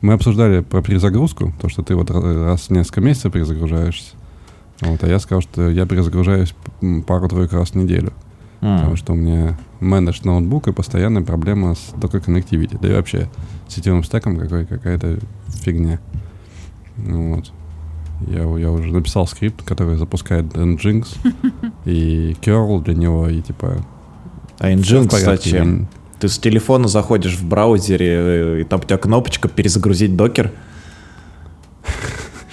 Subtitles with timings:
[0.00, 4.14] Мы обсуждали про перезагрузку, то, что ты вот раз в несколько месяцев перезагружаешься.
[4.80, 6.54] Вот, а я сказал, что я перезагружаюсь
[7.06, 8.12] пару-тройку раз в неделю.
[8.62, 8.76] Mm.
[8.76, 12.78] Потому что у меня менедж ноутбук и постоянная проблема с Docker Connectivity.
[12.80, 13.28] Да и вообще
[13.68, 15.18] сетевым стеком какой, какая-то
[15.48, 15.98] фигня.
[16.96, 17.52] Вот.
[18.26, 21.08] Я, я уже написал скрипт, который запускает Nginx
[21.86, 23.84] и curl для него, и типа...
[24.58, 25.88] А Nginx зачем?
[26.20, 30.52] Ты с телефона заходишь в браузере, и там у тебя кнопочка «Перезагрузить докер»,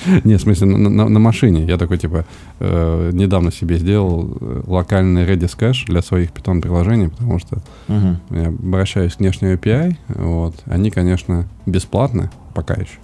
[0.24, 1.66] Не, в смысле, на, на, на машине.
[1.66, 2.26] Я такой, типа,
[2.60, 8.16] э, недавно себе сделал э, локальный Redis кэш для своих Python-приложений, потому что uh-huh.
[8.32, 10.56] я обращаюсь к внешней API, вот.
[10.66, 13.00] Они, конечно, бесплатны пока еще,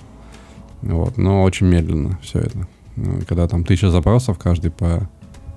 [0.81, 2.67] вот, но очень медленно все это.
[2.95, 5.09] Ну, когда там тысяча запросов, каждый по,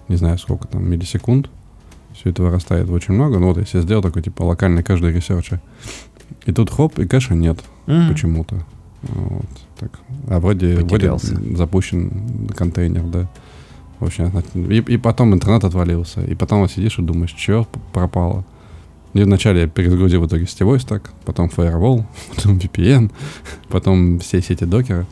[0.08, 1.50] не знаю, сколько там, миллисекунд,
[2.18, 3.38] все это вырастает очень много.
[3.38, 5.60] Ну вот, если я сделал такой, типа, локальный кэш для research -а,
[6.44, 8.08] и тут хоп, и кэша нет mm-hmm.
[8.08, 8.64] почему-то.
[9.02, 9.46] Вот,
[9.78, 9.90] так.
[10.28, 11.16] А вроде, вроде
[11.56, 13.28] запущен контейнер, да.
[14.00, 16.22] Общем, и, и потом интернет отвалился.
[16.22, 18.44] И потом вот сидишь и думаешь, что пропало.
[19.14, 23.10] И вначале я перезагрузил в итоге сетевой стак, потом Firewall, потом VPN,
[23.68, 25.06] потом все сети докера.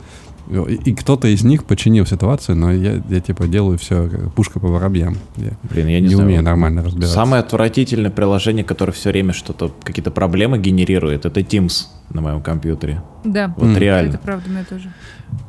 [0.47, 5.17] И, кто-то из них починил ситуацию, но я, я типа делаю все пушка по воробьям.
[5.37, 7.15] Я Блин, я не, не знаю, умею нормально разбираться.
[7.15, 13.01] Самое отвратительное приложение, которое все время что-то, какие-то проблемы генерирует, это Teams на моем компьютере.
[13.23, 13.53] Да.
[13.57, 13.79] Вот mm.
[13.79, 14.09] реально.
[14.09, 14.93] Это правда, мне тоже.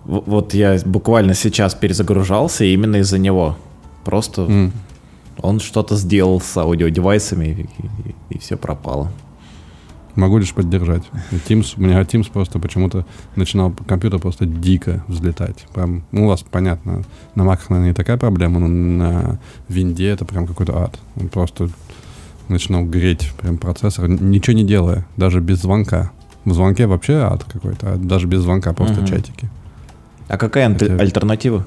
[0.04, 3.58] В, вот я буквально сейчас перезагружался именно из-за него.
[4.04, 4.70] Просто mm.
[5.42, 7.62] он что-то сделал с аудиодевайсами и,
[8.08, 9.10] и, и все пропало.
[10.16, 11.02] Могу лишь поддержать.
[11.30, 13.04] Teams, у меня Teams просто почему-то
[13.36, 15.66] начинал компьютер просто дико взлетать.
[15.74, 20.24] Прям, ну, у вас понятно, на Mac, наверное, не такая проблема, но на винде это
[20.24, 20.98] прям какой-то ад.
[21.16, 21.68] Он просто
[22.48, 26.12] начинал греть прям процессор, ничего не делая, даже без звонка.
[26.44, 29.06] В звонке вообще ад какой-то, а даже без звонка, просто угу.
[29.06, 29.50] чатики.
[30.28, 30.96] А какая это...
[30.98, 31.66] альтернатива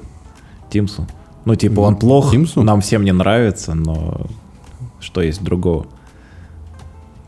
[0.70, 1.06] Тимсу?
[1.44, 2.62] Ну, типа, он плох, Teams'у?
[2.62, 4.26] нам всем не нравится, но
[5.00, 5.86] что есть другого?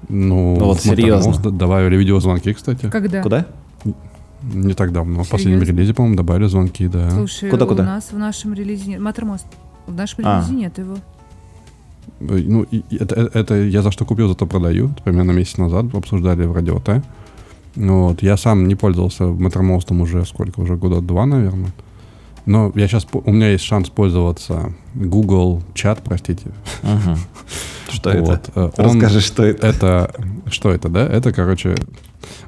[0.08, 1.50] Ну, ну вот серьезно.
[1.50, 2.90] Добавили видеозвонки, кстати.
[2.90, 3.22] Когда?
[3.22, 3.46] Куда?
[4.42, 5.22] Не так давно.
[5.22, 7.10] В последнем релизе, по-моему, добавили звонки, да.
[7.10, 7.82] Слушай, куда, куда?
[7.82, 9.00] у нас в нашем релизе нет.
[9.00, 9.46] Маттермост.
[9.86, 10.40] В нашем а.
[10.40, 10.96] релизе нет его.
[12.20, 14.90] Э, ну, это, это, это я за что купил, зато продаю.
[15.04, 17.02] Примерно месяц назад обсуждали в радио Т.
[17.76, 18.22] Вот.
[18.22, 20.60] Я сам не пользовался Маттермостом уже сколько?
[20.60, 21.70] Уже года два, наверное.
[22.44, 26.50] Но я сейчас, у меня есть шанс пользоваться Google чат, простите.
[26.82, 27.16] Ага.
[27.88, 28.28] Что вот.
[28.30, 28.52] это?
[28.54, 29.66] Э, он, Расскажи, что это.
[29.66, 30.14] Это,
[30.50, 31.06] что это, да?
[31.06, 31.76] Это, короче,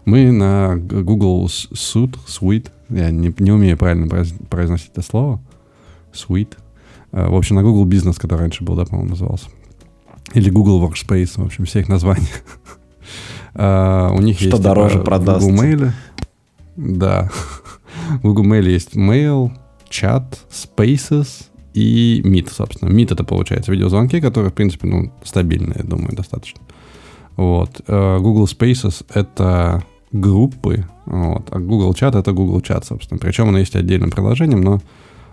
[0.05, 4.09] мы на Google Suite, Suite, я не, не умею правильно
[4.49, 5.41] произносить это слово,
[6.13, 6.57] Suite.
[7.13, 9.47] Э, в общем, на Google Business, который раньше был, да, по-моему, назывался.
[10.33, 12.27] Или Google Workspace, в общем, все их названия.
[13.55, 15.49] Uh, у них что есть дороже типа, продастся.
[15.49, 15.91] Google Mail.
[16.77, 17.31] Да.
[18.23, 19.53] В Google Mail есть Mail,
[19.95, 22.91] чат, Spaces и Meet, собственно.
[22.91, 26.61] Meet это получается видеозвонки, которые, в принципе, ну, стабильные, я думаю, достаточно.
[27.37, 27.81] Вот.
[27.87, 31.49] Э, Google Spaces— это группы, вот.
[31.51, 33.19] а Google Chat— это Google Chat, собственно.
[33.21, 34.81] Причем он есть отдельным приложением, но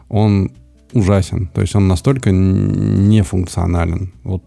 [0.10, 0.52] он
[0.94, 1.48] ужасен.
[1.48, 4.14] То есть он настолько нефункционален.
[4.24, 4.44] Вот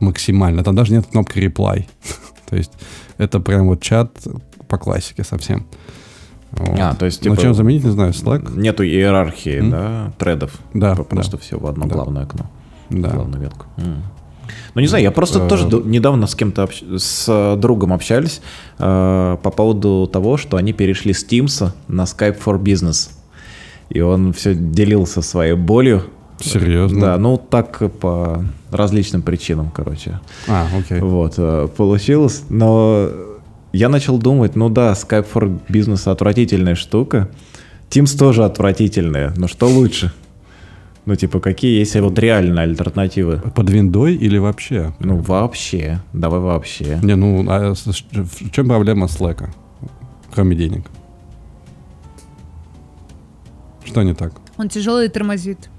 [0.00, 0.62] максимально.
[0.62, 1.84] Там даже нет кнопки reply.
[2.48, 2.72] То есть
[3.18, 4.10] это прям вот чат
[4.68, 5.66] по классике совсем.
[6.56, 6.78] Вот.
[6.78, 8.58] А, то есть, ну, типа, ну, чем заменить, не знаю, Slack?
[8.58, 9.70] Нету иерархии, mm?
[9.70, 10.58] да, тредов.
[10.72, 10.94] Да.
[10.94, 11.42] Просто да.
[11.42, 11.94] все в одно да.
[11.94, 12.46] главное окно.
[12.90, 13.10] Да.
[13.10, 13.66] Главную ветку.
[13.76, 13.96] Mm.
[14.74, 16.82] Ну, не знаю, я просто uh, тоже недавно с кем-то, общ...
[16.98, 18.40] с другом общались
[18.78, 23.10] э, по поводу того, что они перешли с Teams на Skype for Business.
[23.88, 26.04] И он все делился своей болью.
[26.38, 27.00] Серьезно?
[27.00, 30.20] Да, ну так по различным причинам, короче.
[30.46, 31.00] А, окей.
[31.00, 32.44] Вот, э, получилось.
[32.50, 33.08] Но
[33.76, 37.28] я начал думать, ну да, Skype for Business отвратительная штука.
[37.90, 40.12] Teams тоже отвратительная, но что лучше?
[41.04, 43.40] Ну, типа, какие есть вот реальные альтернативы?
[43.54, 44.92] Под виндой или вообще?
[44.98, 46.00] Ну, вообще.
[46.12, 46.98] Давай вообще.
[47.02, 49.48] Не, ну, а в чем проблема Slack,
[50.34, 50.86] кроме денег?
[53.84, 54.32] Что не так?
[54.56, 55.70] Он тяжелый и тормозит.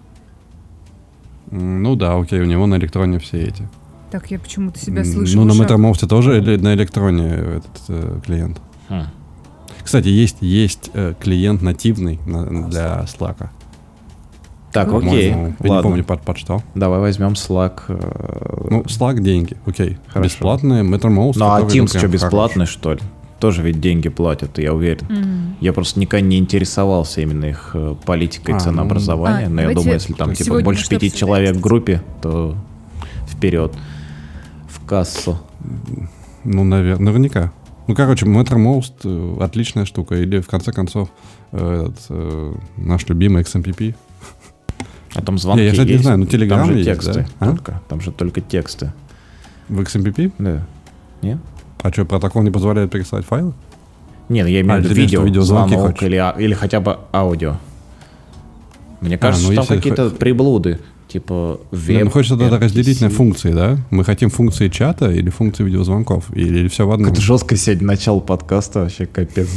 [1.51, 3.67] Ну да, окей, у него на электроне все эти.
[4.11, 5.37] Так, я почему-то себя слышу.
[5.37, 8.61] Ну, на Метамофте тоже или на электроне этот э, клиент.
[8.89, 9.03] Хм.
[9.83, 13.49] Кстати, есть, есть э, клиент нативный на, для Slack.
[14.71, 15.33] Так, окей.
[15.33, 16.61] Можно, я не помню под, под что.
[16.75, 17.83] Давай возьмем Slack.
[17.87, 18.67] Э...
[18.69, 19.97] Ну, Slack деньги, окей.
[20.07, 20.29] Хорошо.
[20.29, 21.33] Бесплатные, MetroMouse.
[21.35, 22.99] Ну, а Teams что, бесплатный, что ли?
[23.39, 25.07] Тоже ведь деньги платят, я уверен.
[25.07, 25.55] Mm-hmm.
[25.61, 29.75] Я просто никогда не интересовался именно их э, политикой а, ценообразования, ну, а, но я
[29.75, 32.55] думаю, если там типа больше пяти человек в группе, то
[33.27, 33.73] вперед
[34.87, 35.37] кассу?
[36.43, 37.51] Ну, навер- наверняка.
[37.87, 40.15] Ну, короче, Mattermost э, отличная штука.
[40.15, 41.09] Или, в конце концов,
[41.51, 43.95] э, этот, э, наш любимый XMPP.
[45.15, 47.25] А там звонки Я, я же не знаю, ну, Telegram Там же есть, тексты да?
[47.39, 47.45] А?
[47.51, 47.81] только.
[47.87, 48.91] Там же только тексты.
[49.69, 50.31] В XMPP?
[50.37, 50.65] Да.
[51.21, 51.37] Нет?
[51.81, 53.53] А что, протокол не позволяет пересылать файлы?
[54.29, 56.79] Нет, я А, имею в ты виду в видео, видеозвонки звонок или, а- или хотя
[56.81, 57.55] бы аудио.
[58.99, 60.79] Мне кажется, ну что там какие-то приблуды.
[61.07, 62.03] Типа веб.
[62.03, 63.77] ну, хочется тогда разделить на функции, да?
[63.91, 66.25] Мы хотим функции чата или функции видеозвонков?
[66.35, 67.11] Или, или все в одном?
[67.13, 69.47] Это жестко сегодня начало подкаста, вообще капец.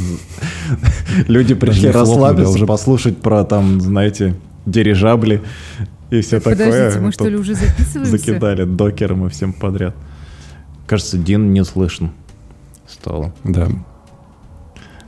[1.27, 5.41] Люди пришли расслабиться, уже- послушать про там, знаете, дирижабли
[6.09, 6.55] и все такое.
[6.55, 8.11] Подождите, мы что ли уже записываемся?
[8.17, 9.93] Закидали докером и всем подряд.
[10.87, 12.11] Кажется, Дин не слышен
[12.91, 13.33] стало.
[13.43, 13.67] Да.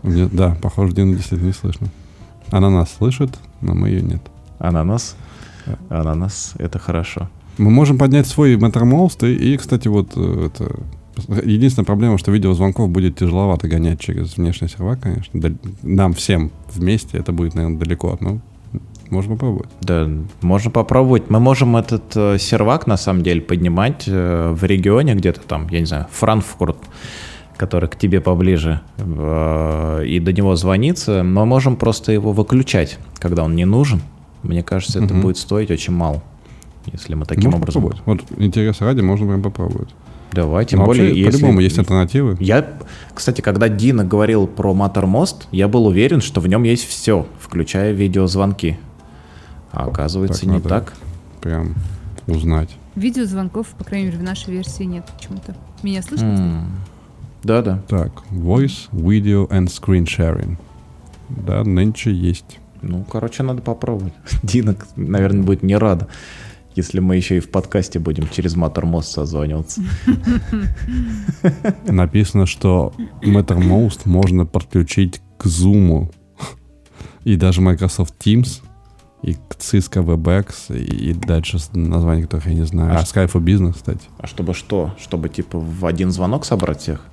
[0.01, 1.88] Мне- да, похоже, Дина действительно не слышно.
[2.50, 4.22] Она нас слышит, но мы ее нет.
[4.60, 5.16] Ананас?
[5.89, 7.30] Ананас, это хорошо.
[7.57, 10.75] Мы можем поднять свой Mattermost и, и, кстати, вот э, это...
[11.45, 15.39] Единственная проблема, что видеозвонков будет тяжеловато гонять через внешний сервак, конечно.
[15.83, 18.39] Нам всем вместе это будет, наверное, далеко, но
[19.13, 19.69] можно попробовать.
[19.81, 20.10] Да,
[20.42, 21.30] можно попробовать.
[21.30, 25.81] Мы можем этот э, сервак, на самом деле, поднимать э, в регионе где-то там, я
[25.81, 26.77] не знаю, Франкфурт,
[27.56, 31.24] который к тебе поближе, э, и до него звониться.
[31.24, 34.01] Мы можем просто его выключать, когда он не нужен.
[34.44, 35.24] Мне кажется, это Мгм.
[35.24, 36.22] будет стоить очень мало,
[36.92, 37.81] если мы таким можно образом...
[37.84, 38.28] попробовать.
[38.30, 39.90] Вот интерес ради можно прям попробовать.
[40.34, 41.31] Давай, тем Но более, вообще, если...
[41.38, 42.36] по-любому есть альтернативы.
[42.40, 42.68] Я,
[43.13, 47.92] кстати, когда Дина говорил про Маттермост, я был уверен, что в нем есть все, включая
[47.94, 48.80] видеозвонки.
[49.72, 50.69] А оказывается, Так не надо.
[50.69, 50.94] так.
[51.42, 51.75] Прям
[52.28, 52.69] узнать.
[52.95, 55.56] Видеозвонков, по крайней мере, в нашей версии нет почему-то.
[55.84, 56.25] Меня слышно?
[56.25, 56.66] М.
[57.44, 57.81] Да-да.
[57.88, 60.57] Так, voice, video and screen sharing.
[61.30, 62.60] Да, нынче есть.
[62.83, 64.13] Ну, короче, надо попробовать.
[64.44, 66.07] Дина, наверное, будет не рада,
[66.75, 69.81] если мы еще и в подкасте будем через Маттермост созваниваться.
[71.88, 76.13] Написано, что Mattermost можно подключить к Zoom
[77.24, 78.62] и даже Microsoft Teams
[79.21, 82.97] и к Cisco WebEx и, и дальше название которых я не знаю.
[82.97, 83.03] А.
[83.03, 84.01] Skype for Business, кстати.
[84.18, 84.94] А чтобы что?
[85.00, 87.06] Чтобы, типа, в один звонок собрать всех?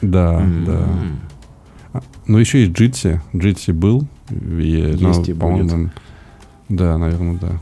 [0.00, 0.86] Да, да.
[2.26, 3.20] Ну, еще есть Jitsi.
[3.32, 4.06] Jitsi был.
[4.30, 5.90] И, ну, Есть и по-моему,
[6.68, 7.60] Да, наверное, да.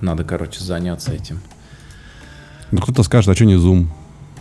[0.00, 1.40] Надо, короче, заняться этим.
[2.70, 3.86] Ну, кто-то скажет, а что не Zoom?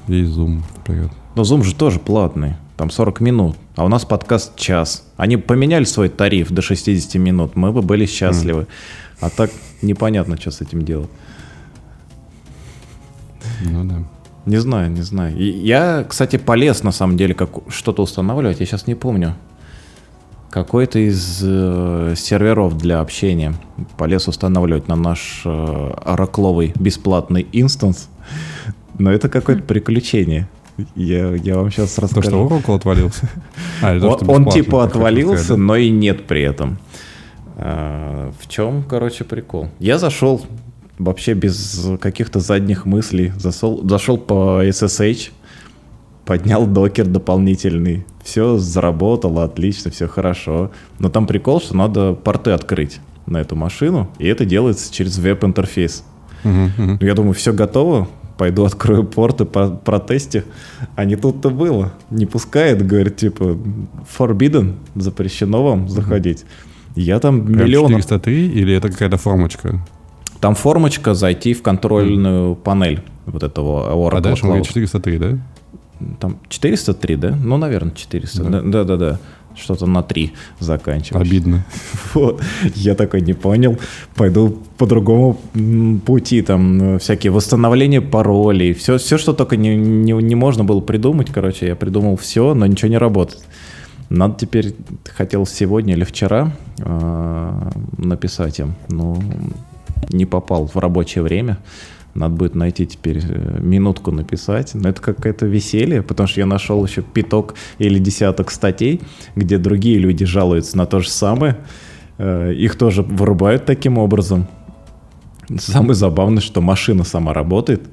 [0.07, 0.61] Есть Zoom.
[0.81, 1.11] Вперед.
[1.35, 2.55] Но Zoom же тоже платный.
[2.75, 3.57] Там 40 минут.
[3.75, 5.07] А у нас подкаст час.
[5.17, 7.55] Они поменяли свой тариф до 60 минут.
[7.55, 8.67] Мы бы были счастливы.
[9.19, 9.49] А так
[9.81, 11.09] непонятно, что с этим делать.
[13.63, 14.03] Ну, да.
[14.47, 15.37] Не знаю, не знаю.
[15.37, 18.61] Я, кстати, полез на самом деле как что-то устанавливать.
[18.61, 19.35] Я сейчас не помню.
[20.49, 23.53] Какой-то из э, серверов для общения
[23.97, 28.07] полез устанавливать на наш э, оракловый бесплатный инстанс.
[28.97, 30.47] Но это какое-то приключение.
[30.95, 32.29] Я, я вам сейчас То, расскажу.
[32.29, 33.29] что Oracle отвалился?
[33.81, 36.77] А, то, Он, что он типа отвалился, но и нет при этом.
[37.57, 39.67] А, в чем, короче, прикол?
[39.79, 40.41] Я зашел
[40.97, 43.33] вообще без каких-то задних мыслей.
[43.37, 45.31] Засол, зашел по SSH,
[46.25, 48.05] поднял докер дополнительный.
[48.23, 50.71] Все заработало, отлично, все хорошо.
[50.99, 56.03] Но там прикол, что надо порты открыть на эту машину, и это делается через веб-интерфейс.
[56.43, 56.97] Мгм.
[57.01, 58.07] Я думаю, все готово.
[58.37, 60.43] Пойду открою порты, по- протесте.
[60.95, 61.93] А не тут-то было.
[62.11, 63.57] Не пускает, говорит, типа,
[64.17, 66.45] forbidden, запрещено вам заходить.
[66.95, 67.87] Я там Прям миллион...
[67.91, 69.79] 403 или это какая-то формочка?
[70.39, 74.47] Там формочка зайти в контрольную панель вот этого Oracle а дальше Cloud.
[74.47, 75.37] говорит 403, да?
[76.19, 77.35] Там 403, да?
[77.35, 78.43] Ну, наверное, 400.
[78.43, 79.19] Да- Да-да-да.
[79.55, 81.19] Что-то на 3 заканчивается.
[81.19, 81.65] Обидно.
[82.13, 82.41] Вот.
[82.75, 83.77] Я такой не понял.
[84.15, 85.37] Пойду по другому
[86.05, 86.43] пути.
[86.43, 88.73] Там э, всякие восстановления паролей.
[88.73, 91.31] Все, все что только не, не, не можно было придумать.
[91.33, 93.43] Короче, я придумал все, но ничего не работает.
[94.09, 94.75] Надо теперь,
[95.15, 98.75] хотел сегодня или вчера э, написать им.
[98.89, 99.17] Но
[100.09, 101.57] не попал в рабочее время.
[102.13, 104.73] Надо будет найти теперь э, минутку написать.
[104.73, 109.01] Но это какое-то веселье, потому что я нашел еще пяток или десяток статей,
[109.35, 111.57] где другие люди жалуются на то же самое.
[112.17, 114.47] Э, Их тоже вырубают таким образом.
[115.59, 117.83] Самое забавное, что машина сама работает.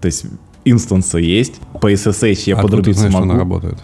[0.00, 0.26] То есть
[0.66, 1.54] инстансы есть.
[1.80, 3.38] По SSH я а подрубиться знаешь, что она могу.
[3.54, 3.78] работает.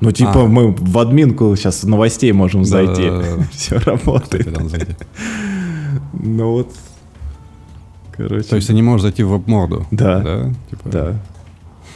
[0.00, 0.46] Ну, типа, А.
[0.46, 3.08] мы в админку сейчас новостей можем зайти.
[3.08, 3.42] Да-да-да.
[3.52, 4.46] Все работает.
[4.46, 4.92] Кстати, зайти.
[6.18, 6.72] Ну вот.
[8.12, 8.48] Короче.
[8.48, 9.86] То есть ты не можешь зайти в веб-морду?
[9.90, 10.20] Да.
[10.20, 10.52] Да?
[10.70, 11.20] Типа, Да.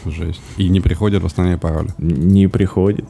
[0.06, 0.40] Жесть.
[0.56, 1.94] И не приходит восстановление пароля.
[1.98, 3.04] Не приходит.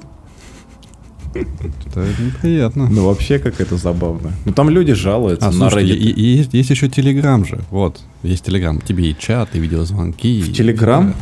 [1.35, 2.88] Это неприятно.
[2.90, 4.33] Ну, вообще, как это забавно.
[4.45, 5.99] Ну, там люди жалуются А, на слушайте, Reddit.
[5.99, 7.61] и, и есть, есть еще Телеграм же.
[7.71, 8.00] Вот.
[8.25, 8.81] Есть Телеграм.
[8.81, 10.43] Тебе и чат, и видеозвонки.
[10.43, 11.14] В и- Telegram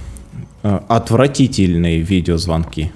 [0.64, 2.90] Э, отвратительные видеозвонки.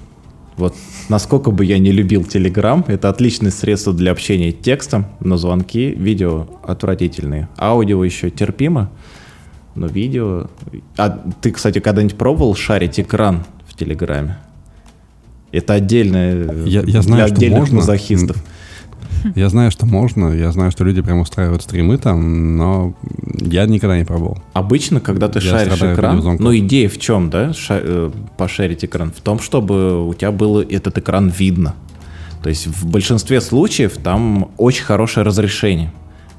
[0.55, 0.75] Вот
[1.09, 6.47] насколько бы я не любил Telegram, это отличное средство для общения текстом, но звонки, видео
[6.63, 7.49] отвратительные.
[7.57, 8.91] Аудио еще терпимо,
[9.75, 10.47] но видео...
[10.97, 11.09] А
[11.41, 14.37] ты, кстати, когда-нибудь пробовал шарить экран в Телеграме?
[15.51, 17.75] Это отдельное я, я знаю, для отдельных можно.
[17.77, 18.43] мазохистов.
[19.35, 22.93] Я знаю, что можно, я знаю, что люди прям устраивают стримы там, но
[23.39, 24.37] я никогда не пробовал.
[24.53, 29.11] Обычно, когда ты я шаришь экран, ну идея в чем, да, ша- э, пошарить экран?
[29.15, 31.75] В том, чтобы у тебя был этот экран видно.
[32.41, 35.91] То есть в большинстве случаев там очень хорошее разрешение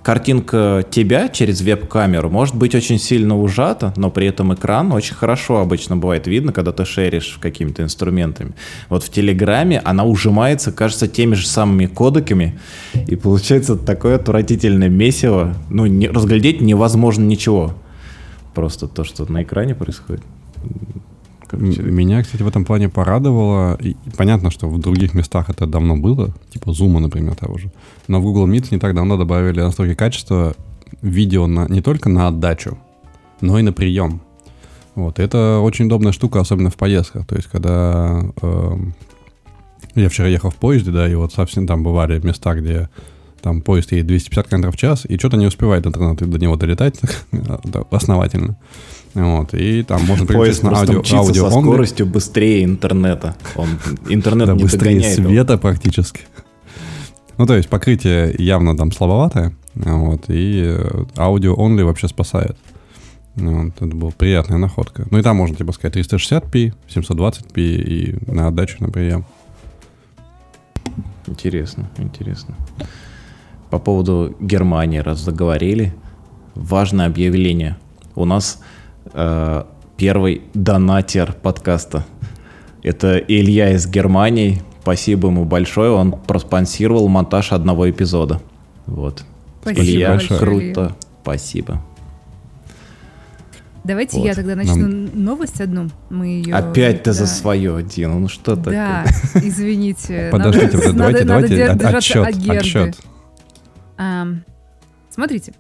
[0.05, 5.61] картинка тебя через веб-камеру может быть очень сильно ужата, но при этом экран очень хорошо
[5.61, 8.53] обычно бывает видно, когда ты шеришь какими-то инструментами.
[8.91, 12.61] Вот в Телеграме она ужимается, кажется, теми же самыми кодеками,
[12.93, 15.55] и получается такое отвратительное месиво.
[15.71, 17.75] Ну, не, разглядеть невозможно ничего.
[18.55, 20.23] Просто то, что на экране происходит.
[21.57, 23.77] Меня, кстати, в этом плане порадовало.
[23.81, 27.71] И понятно, что в других местах это давно было, типа Zoom, например, того же.
[28.09, 30.55] Но в Google Meet не так давно добавили настройки качества
[31.03, 32.79] видео на, не только на отдачу,
[33.41, 34.21] но и на прием.
[34.95, 37.27] Вот, это очень удобная штука, особенно в поездках.
[37.27, 38.77] То есть, когда э,
[39.97, 42.89] я вчера ехал в поезде, да, и вот совсем там бывали места, где
[43.45, 46.99] там поезд едет 250 км в час, и что-то не успевает интернет до него долетать
[47.91, 48.57] основательно.
[49.13, 53.37] Вот, и там можно переключиться на аудио, аудио со скоростью быстрее интернета.
[53.55, 53.69] Он,
[54.09, 55.61] интернет да, не быстрее света его.
[55.61, 56.23] практически.
[57.37, 62.57] Ну, то есть покрытие явно там слабоватое, вот, и э, аудио only вообще спасает.
[63.37, 65.07] Вот, это была приятная находка.
[65.11, 69.27] Ну и там можно, типа, сказать 360p, 720p и на отдачу на прием.
[71.27, 72.57] Интересно, интересно.
[73.75, 75.93] По поводу Германии, раз заговорили,
[76.55, 77.77] важное объявление.
[78.15, 78.61] У нас
[79.13, 79.65] э,
[79.97, 82.07] первый донатер подкаста.
[82.85, 84.63] Это Илья из Германии.
[84.83, 85.91] Спасибо ему большое.
[85.91, 88.41] Он проспонсировал монтаж одного эпизода.
[88.87, 89.25] Вот.
[89.63, 90.39] Спасибо Илья, большое.
[90.39, 90.97] круто.
[91.23, 91.83] Спасибо.
[93.83, 94.27] Давайте вот.
[94.27, 95.11] я тогда начну Нам...
[95.25, 95.91] новость одну.
[96.11, 96.55] Мы ее...
[96.55, 97.15] Опять ты да.
[97.15, 98.21] за свое, Дина.
[98.21, 99.05] Ну что да, такое?
[99.35, 100.29] Да, извините.
[100.31, 102.97] Подождите, давайте, давайте, отчет, отчет.
[105.11, 105.55] Смотрите.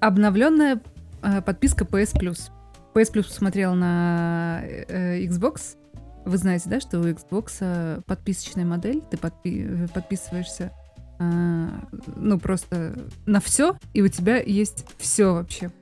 [0.00, 0.80] Обновленная
[1.22, 2.50] э, подписка PS Plus.
[2.94, 5.76] PS Plus посмотрел на э, Xbox.
[6.24, 9.02] Вы знаете, да, что у Xbox э, подписочная модель.
[9.10, 10.72] Ты подпи- подписываешься
[11.18, 11.68] э,
[12.16, 12.94] ну просто
[13.26, 15.72] на все, и у тебя есть все вообще.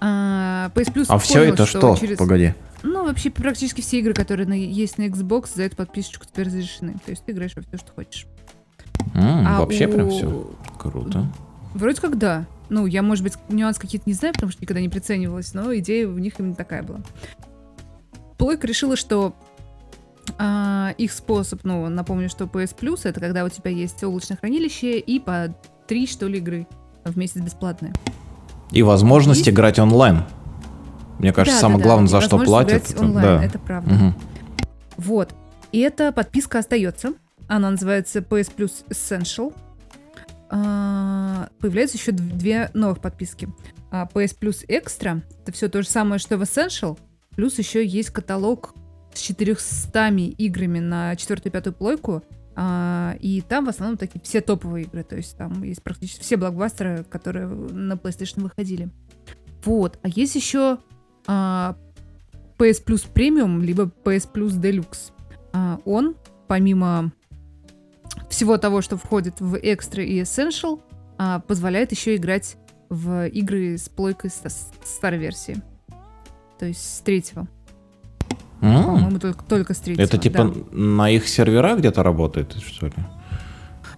[0.00, 1.96] А, PS Plus а все это что?
[1.96, 2.18] Через...
[2.18, 2.54] Погоди.
[2.82, 6.94] Ну, вообще, практически все игры, которые на, есть на Xbox, за эту подписочку теперь разрешены.
[7.04, 8.26] То есть ты играешь во все, что хочешь.
[9.14, 9.92] Mm, а вообще у...
[9.92, 10.50] прям все.
[10.78, 11.26] Круто.
[11.74, 12.46] Вроде как да.
[12.68, 16.08] Ну, я, может быть, нюанс какие-то не знаю, потому что никогда не приценивалась, но идея
[16.08, 17.00] у них именно такая была.
[18.38, 19.34] Плойка решила, что
[20.38, 24.98] а, их способ, ну, напомню, что PS Plus это когда у тебя есть облачное хранилище
[24.98, 25.54] и по
[25.86, 26.66] три, что ли, игры
[27.04, 27.92] в месяц бесплатные.
[28.72, 29.50] И возможность и...
[29.50, 30.24] играть онлайн.
[31.18, 32.20] Мне кажется, да, самое да, главное, да.
[32.20, 32.90] за что платят.
[32.90, 33.44] Это, онлайн, да.
[33.44, 33.94] это правда.
[33.94, 34.14] Угу.
[34.98, 35.34] Вот.
[35.72, 37.12] И эта подписка остается.
[37.48, 39.54] Она называется PS Plus Essential.
[40.48, 43.48] А, появляются еще две новых подписки.
[43.90, 46.98] А, PS Plus Extra— это все то же самое, что в Essential,
[47.34, 48.74] плюс еще есть каталог
[49.12, 52.22] с 400 играми на четвертую и пятую плойку,
[52.54, 56.36] а, и там в основном такие все топовые игры, то есть там есть практически все
[56.36, 58.88] блокбастеры, которые на PlayStation выходили.
[59.64, 60.78] Вот, а есть еще
[61.26, 61.74] PS
[62.56, 65.12] Plus Premium, либо PS Plus Deluxe.
[65.84, 66.14] Он,
[66.46, 67.12] помимо
[68.28, 70.80] всего того, что входит в Extra и Essential,
[71.18, 72.56] а, позволяет еще играть
[72.88, 74.30] в игры с плойкой
[74.84, 75.62] старой версии.
[76.58, 77.46] То есть с третьего.
[78.60, 78.84] Mm.
[78.84, 80.04] По-моему, только, только с третьего.
[80.04, 80.76] Это типа да.
[80.76, 82.94] на их серверах где-то работает, что ли?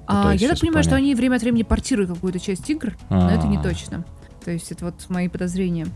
[0.06, 0.86] А, я так понимаю, понять.
[0.86, 3.24] что они время от времени портируют какую-то часть игр, А-а-а.
[3.24, 3.62] но это не а.
[3.62, 4.04] точно.
[4.44, 5.86] То есть это вот мои подозрения.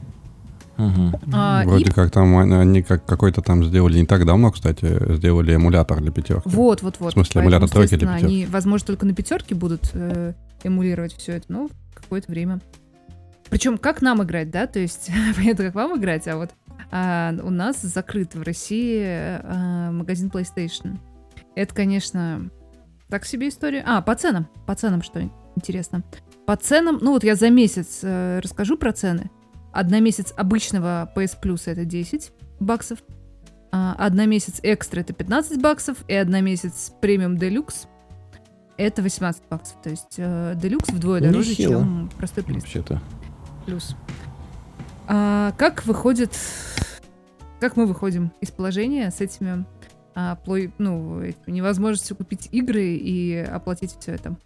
[0.79, 1.21] Угу.
[1.33, 1.91] А, Вроде и...
[1.91, 6.49] как там они как какой-то там сделали не так давно, кстати, сделали эмулятор для пятерки.
[6.49, 7.11] Вот, вот, вот.
[7.11, 8.25] В смысле, эмулятор тройки для пятерки.
[8.25, 12.61] Они, возможно, только на пятерке будут э, эмулировать все это, но какое-то время.
[13.51, 14.67] Причем как нам играть, да?
[14.67, 16.51] То есть, понятно, как вам играть, а вот
[16.91, 20.99] а, у нас закрыт в России а, магазин PlayStation.
[21.55, 22.51] Это, конечно,
[23.09, 23.85] так себе история.
[23.87, 24.49] А, по ценам.
[24.67, 25.21] По ценам, что
[25.57, 26.03] интересно.
[26.47, 29.31] По ценам, ну вот я за месяц э, расскажу про цены.
[29.73, 32.99] Одна месяц обычного PS Plus это 10 баксов.
[33.71, 35.97] А одна месяц экстра это 15 баксов.
[36.09, 37.87] И одна месяц премиум делюкс
[38.77, 39.81] это 18 баксов.
[39.83, 42.63] То есть э, делюкс вдвое ну, дороже, чем простой плюс.
[42.63, 43.01] Вообще-то.
[43.67, 43.97] Плюс.
[45.09, 46.33] А, как выходит
[47.63, 49.65] как мы выходим из положения с этими,
[50.17, 54.37] а, плой, ну, невозможностью купить игры и оплатить все это.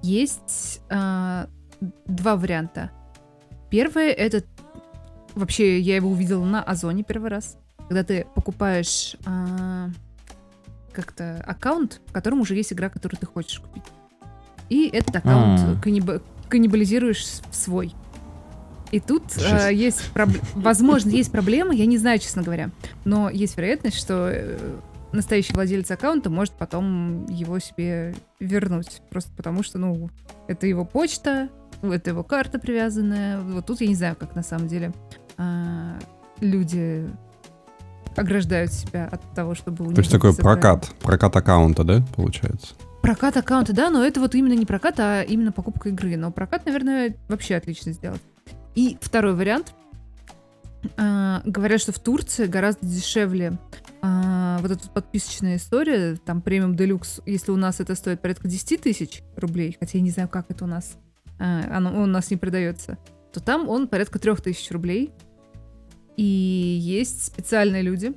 [0.00, 1.48] Есть а,
[2.06, 2.90] два варианта.
[3.70, 4.42] Первый это
[5.34, 7.56] вообще я его увидела на Озоне первый раз,
[7.88, 9.88] когда ты покупаешь а,
[10.92, 13.84] как-то аккаунт, в котором уже есть игра, которую ты хочешь купить.
[14.68, 15.82] И этот аккаунт mm.
[15.82, 16.22] канниб...
[16.48, 17.94] каннибализируешь в свой.
[18.90, 20.30] И тут э, есть, проб...
[20.54, 22.70] возможно, есть проблема, я не знаю, честно говоря,
[23.04, 24.58] но есть вероятность, что э,
[25.12, 30.10] настоящий владелец аккаунта может потом его себе вернуть, просто потому что, ну,
[30.48, 31.50] это его почта,
[31.82, 33.40] это его карта привязанная.
[33.40, 34.92] Вот тут я не знаю, как на самом деле
[35.38, 35.98] э,
[36.40, 37.08] люди
[38.16, 42.74] ограждают себя от того, чтобы у То есть такой прокат, прокат аккаунта, да, получается?
[43.02, 46.16] Прокат аккаунта, да, но это вот именно не прокат, а именно покупка игры.
[46.16, 48.20] Но прокат, наверное, вообще отлично сделать.
[48.74, 49.72] И второй вариант.
[50.96, 53.58] А, говорят, что в Турции гораздо дешевле
[54.02, 58.80] а, вот эта подписочная история, там премиум делюкс, если у нас это стоит порядка 10
[58.80, 61.09] тысяч рублей, хотя я не знаю, как это у нас, а,
[61.44, 62.98] оно, он у нас не продается,
[63.32, 65.10] то там он порядка 3 тысяч рублей.
[66.16, 68.12] И есть специальные люди,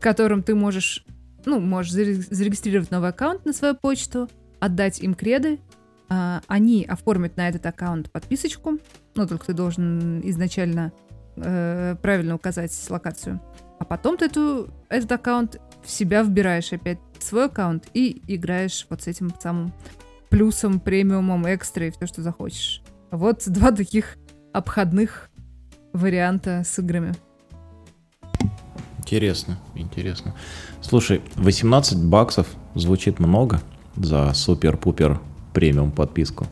[0.00, 1.04] которым ты можешь,
[1.44, 4.28] ну, можешь зарегистрировать новый аккаунт на свою почту,
[4.60, 5.60] отдать им креды,
[6.08, 8.78] а, они оформят на этот аккаунт подписочку,
[9.14, 10.92] ну, только ты должен изначально
[11.36, 13.40] э, правильно указать локацию.
[13.78, 19.02] А потом ты эту, этот аккаунт в себя вбираешь опять свой аккаунт и играешь вот
[19.02, 19.72] с этим самым
[20.34, 22.82] плюсом, премиумом, экстра и все, что захочешь.
[23.12, 24.16] Вот два таких
[24.52, 25.30] обходных
[25.92, 27.14] варианта с играми.
[28.98, 30.34] Интересно, интересно.
[30.80, 33.60] Слушай, 18 баксов звучит много
[33.94, 35.20] за супер-пупер
[35.52, 36.48] премиум подписку.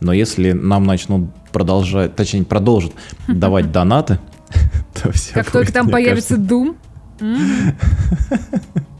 [0.00, 2.92] Но если нам начнут продолжать, точнее, продолжат
[3.26, 4.18] давать донаты,
[5.02, 6.76] то все Как только там появится Doom.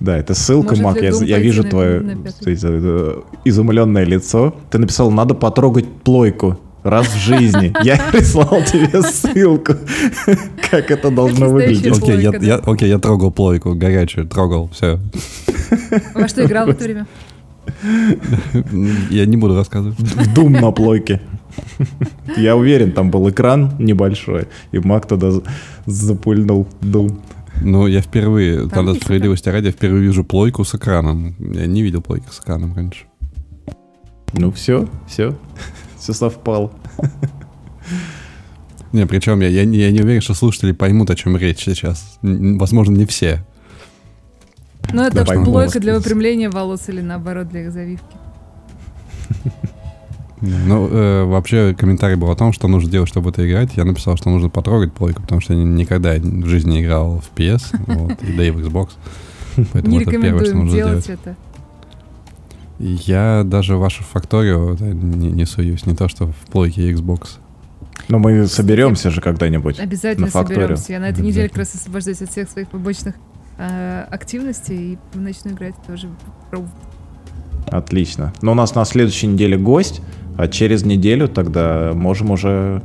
[0.00, 1.00] Да, это ссылка, Мак.
[1.02, 2.18] Я, я вижу твое
[3.44, 4.54] изумленное лицо.
[4.70, 7.74] Ты написал, надо потрогать плойку раз в жизни.
[7.82, 9.74] Я прислал тебе ссылку,
[10.70, 11.98] как это должно выглядеть.
[11.98, 14.98] Окей, я, я, окей, я трогал плойку, горячую, трогал, все.
[16.14, 17.06] Во что играл в это время?
[19.10, 19.98] Я не буду рассказывать.
[19.98, 21.20] В Дум на плойке.
[22.36, 25.30] Я уверен, там был экран небольшой, и Мак тогда
[25.86, 27.20] запульнул Дум.
[27.60, 31.34] Ну, я впервые, там тогда справедливости ради, впервые вижу плойку с экраном.
[31.38, 33.04] Я не видел плойки с экраном раньше.
[34.32, 35.36] Ну, все, все.
[35.98, 36.72] Все совпало.
[38.92, 42.18] Не, причем я, я, я не уверен, что слушатели поймут, о чем речь сейчас.
[42.22, 43.44] Возможно, не все.
[44.92, 48.16] Ну, это Давай плойка для выпрямления волос или наоборот для их завивки.
[50.40, 53.76] Ну, э, вообще комментарий был о том, что нужно делать, чтобы это играть.
[53.76, 57.38] Я написал, что нужно потрогать плойку, потому что я никогда в жизни не играл в
[57.38, 58.90] PS, вот, и да и в Xbox.
[59.72, 61.20] Поэтому не это первое, что нужно делать сделать.
[61.22, 61.36] это.
[62.78, 67.38] Я даже в вашу факторию не, не суюсь, не то что в плойке Xbox.
[68.08, 69.78] Но мы соберемся же когда-нибудь.
[69.78, 70.92] Обязательно на соберемся.
[70.92, 73.14] Я на этой неделе как раз освобождаюсь от всех своих побочных
[73.58, 76.08] э, активности и начну играть тоже.
[77.66, 78.32] Отлично.
[78.40, 80.00] Но у нас на следующей неделе гость,
[80.40, 82.82] а через неделю тогда можем уже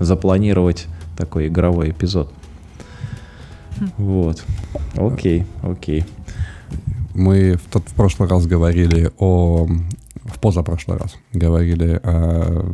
[0.00, 0.86] запланировать
[1.16, 2.30] такой игровой эпизод.
[3.96, 4.44] Вот.
[4.96, 6.04] Окей, окей.
[7.14, 9.66] Мы в тот в прошлый раз говорили о
[10.24, 12.66] в позапрошлый раз говорили о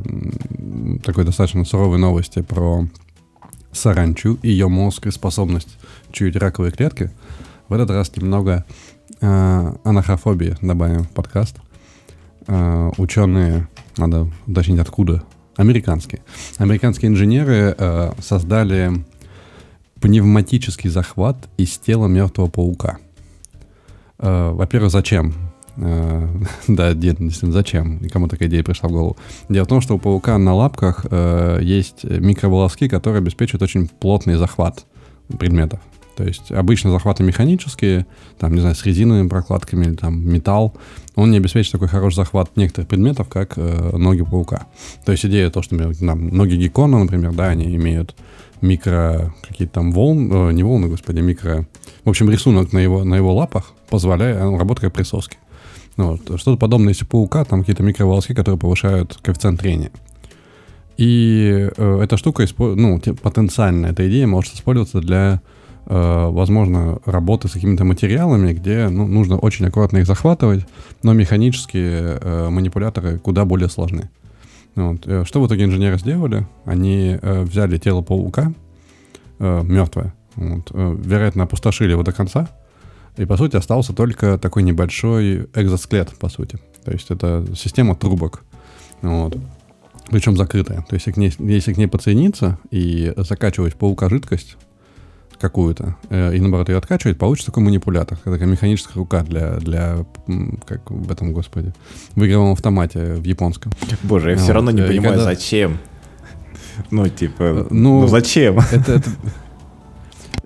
[1.04, 2.84] такой достаточно суровой новости про
[3.70, 5.78] саранчу, ее мозг и способность
[6.10, 7.12] чуять раковые клетки.
[7.68, 8.64] В этот раз немного
[9.20, 11.56] э, анахрофобии добавим в подкаст.
[12.48, 15.22] Э, ученые, надо уточнить откуда,
[15.56, 16.22] американские.
[16.58, 19.04] Американские инженеры э, создали
[20.00, 22.98] пневматический захват из тела мертвого паука.
[24.18, 25.34] Э, во-первых, зачем?
[25.76, 26.28] Э,
[26.68, 27.98] да, действительно, зачем?
[27.98, 29.16] И кому такая идея пришла в голову?
[29.48, 34.36] Дело в том, что у паука на лапках э, есть микроволоски, которые обеспечивают очень плотный
[34.36, 34.86] захват
[35.38, 35.80] предметов.
[36.16, 38.06] То есть обычно захваты механические,
[38.38, 40.74] там, не знаю, с резиновыми прокладками или там металл,
[41.16, 44.66] он не обеспечит такой хороший захват некоторых предметов, как э, ноги паука.
[45.04, 48.14] То есть идея то, что там, ноги геккона, например, да, они имеют
[48.60, 51.66] микро какие-то там волны, э, не волны, господи, микро...
[52.04, 55.38] В общем, рисунок на его, на его лапах позволяет, он работает как присоски.
[55.96, 56.38] Ну вот.
[56.38, 59.90] Что-то подобное, если паука, там какие-то микроволоски, которые повышают коэффициент трения.
[60.98, 65.40] И э, эта штука, ну, потенциально эта идея может использоваться для
[65.86, 70.66] возможно, работы с какими-то материалами, где ну, нужно очень аккуратно их захватывать,
[71.02, 74.10] но механические э, манипуляторы куда более сложны.
[74.74, 75.06] Вот.
[75.06, 76.46] Э, что в итоге инженеры сделали?
[76.64, 78.52] Они э, взяли тело паука,
[79.38, 80.14] э, мертвая.
[80.36, 80.70] Вот.
[80.72, 82.48] Э, вероятно, опустошили его до конца.
[83.16, 86.58] И, по сути, остался только такой небольшой экзоскелет, по сути.
[86.84, 88.44] То есть это система трубок.
[89.00, 89.36] Вот.
[90.10, 90.82] Причем закрытая.
[90.82, 94.56] То есть если к ней, если к ней подсоединиться и закачивать паука жидкость
[95.38, 98.18] какую-то, э, и наоборот ее откачивать, получится такой манипулятор.
[98.18, 100.04] Такая механическая рука для, для
[100.66, 101.72] как в этом, господи,
[102.14, 103.72] в игровом автомате в японском.
[104.02, 104.42] Боже, я вот.
[104.42, 105.24] все равно не понимаю, когда...
[105.24, 105.78] зачем.
[106.90, 108.58] Ну, типа, э, ну, ну зачем?
[108.72, 109.10] Это, это,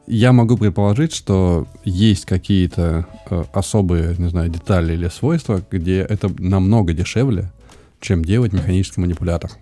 [0.06, 6.30] я могу предположить, что есть какие-то э, особые, не знаю, детали или свойства, где это
[6.38, 7.52] намного дешевле,
[8.00, 9.52] чем делать механический манипулятор.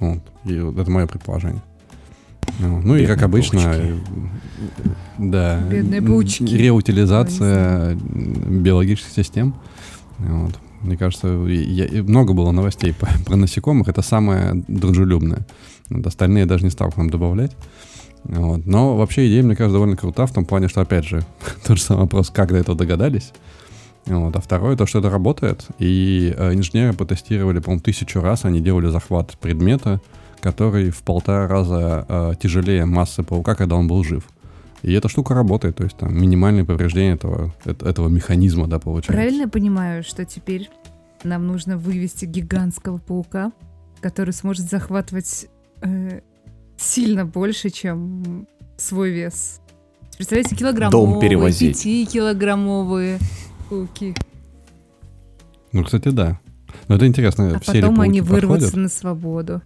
[0.00, 0.22] Вот.
[0.44, 1.62] И вот это мое предположение.
[2.58, 3.94] Ну, ну и как обычно, паучки.
[5.18, 6.44] Да, Бедные паучки.
[6.44, 9.54] реутилизация биологических систем.
[10.18, 10.58] Вот.
[10.82, 13.88] Мне кажется, я, много было новостей по, про насекомых.
[13.88, 15.46] Это самое дружелюбное.
[15.90, 17.56] Вот остальные даже не стал к нам добавлять.
[18.24, 18.66] Вот.
[18.66, 21.24] Но вообще идея, мне кажется, довольно крута в том плане, что, опять же,
[21.66, 23.32] тот же самый вопрос, как до этого догадались.
[24.06, 24.34] Вот.
[24.34, 25.66] А второе, то, что это работает.
[25.78, 28.44] И э, инженеры потестировали, по-моему, тысячу раз.
[28.44, 30.00] Они делали захват предмета,
[30.42, 34.28] который в полтора раза э, тяжелее массы паука, когда он был жив.
[34.82, 39.12] И эта штука работает, то есть там минимальное повреждение этого, этого механизма, да, получается.
[39.12, 40.68] Правильно я понимаю, что теперь
[41.22, 43.52] нам нужно вывести гигантского паука,
[44.00, 45.46] который сможет захватывать
[45.82, 46.20] э,
[46.76, 49.60] сильно больше, чем свой вес.
[50.16, 51.86] Представляете, килограммовые, Дом перевозить.
[51.86, 53.20] 5-килограммовые
[53.70, 54.14] пауки.
[55.70, 56.40] Ну, кстати, да.
[56.88, 57.56] Но это интересно.
[57.56, 59.62] А потом они вырвутся подходят, на свободу.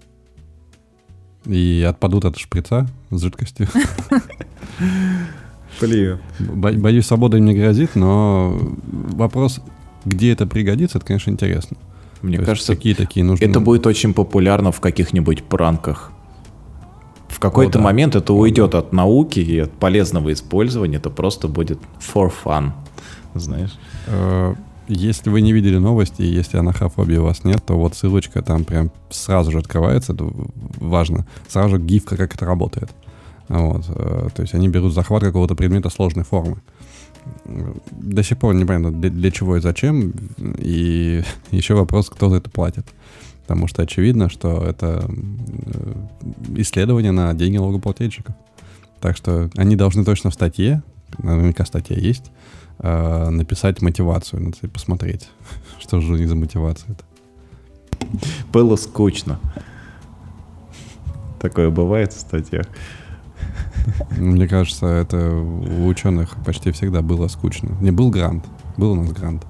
[1.46, 3.68] И отпадут от шприца с жидкостью.
[5.80, 6.18] Блин.
[6.38, 9.60] Боюсь, свобода им не грозит, но вопрос,
[10.04, 11.76] где это пригодится, это, конечно, интересно.
[12.22, 13.44] Мне То кажется, какие такие нужны.
[13.44, 16.12] Это будет очень популярно в каких-нибудь пранках.
[17.28, 17.84] В какой-то О, да.
[17.84, 22.70] момент это уйдет от науки и от полезного использования, это просто будет for fun,
[23.34, 23.72] знаешь.
[24.88, 28.64] Если вы не видели новости, и если анахофобии у вас нет, то вот ссылочка там
[28.64, 30.30] прям сразу же открывается, это
[30.78, 32.90] важно, сразу же гифка, как это работает.
[33.48, 36.58] Вот, э, то есть они берут захват какого-то предмета сложной формы.
[37.90, 40.12] До сих пор непонятно, для, для чего и зачем,
[40.58, 42.86] и еще вопрос, кто за это платит.
[43.42, 45.92] Потому что очевидно, что это э,
[46.56, 48.34] исследование на деньги налогоплательщиков.
[49.00, 50.82] Так что они должны точно в статье,
[51.18, 52.30] наверняка статья есть,
[52.78, 55.28] э, написать мотивацию, надо посмотреть,
[55.80, 57.04] что же у них за мотивация это.
[58.52, 59.38] Было скучно.
[61.40, 62.66] Такое бывает в статьях.
[64.16, 67.70] Мне кажется, это у ученых почти всегда было скучно.
[67.80, 68.44] Не был грант.
[68.76, 69.46] Был у нас грант.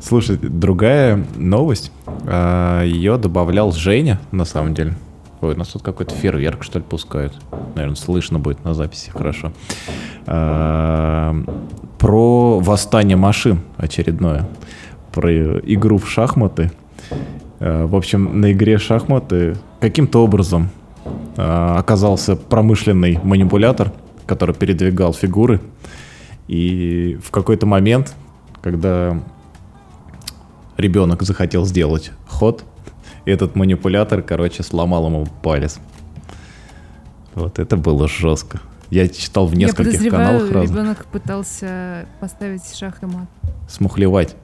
[0.00, 1.90] Слушай, другая новость.
[2.26, 4.94] А, Ее добавлял Женя, на самом деле.
[5.40, 7.34] Ой, у нас тут какой-то фейерверк, что ли, пускают.
[7.74, 9.52] Наверное, слышно будет на записи, хорошо.
[10.26, 11.34] А,
[11.98, 14.48] про восстание машин очередное.
[15.12, 16.72] Про игру в шахматы.
[17.60, 20.70] А, в общем, на игре шахматы каким-то образом
[21.36, 23.92] оказался промышленный манипулятор,
[24.26, 25.60] который передвигал фигуры.
[26.48, 28.14] И в какой-то момент
[28.66, 29.16] когда
[30.76, 32.64] ребенок захотел сделать ход,
[33.26, 35.78] этот манипулятор, короче, сломал ему палец.
[37.34, 38.60] Вот это было жестко.
[38.90, 40.70] Я читал в нескольких Я каналах разных.
[40.70, 43.28] ребенок пытался поставить шах и мат.
[43.68, 44.36] Смухлевать.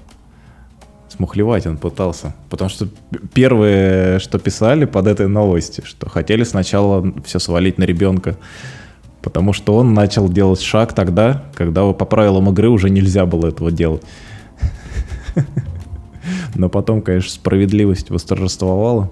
[1.09, 2.35] Смухлевать он пытался.
[2.51, 2.89] Потому что
[3.35, 8.37] первое, что писали под этой новостью, что хотели сначала все свалить на ребенка.
[9.23, 13.71] Потому что он начал делать шаг тогда, когда по правилам игры уже нельзя было этого
[13.71, 14.03] делать.
[16.55, 19.11] Но потом, конечно, справедливость восторжествовала.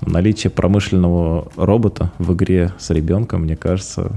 [0.00, 4.12] Наличие промышленного робота в игре с ребенком, мне кажется,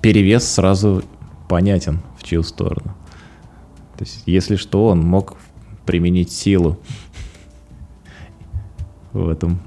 [0.00, 1.02] перевес сразу
[1.48, 2.94] понятен в чью сторону.
[3.96, 5.36] То есть, если что, он мог
[5.86, 6.78] применить силу
[9.12, 9.60] в этом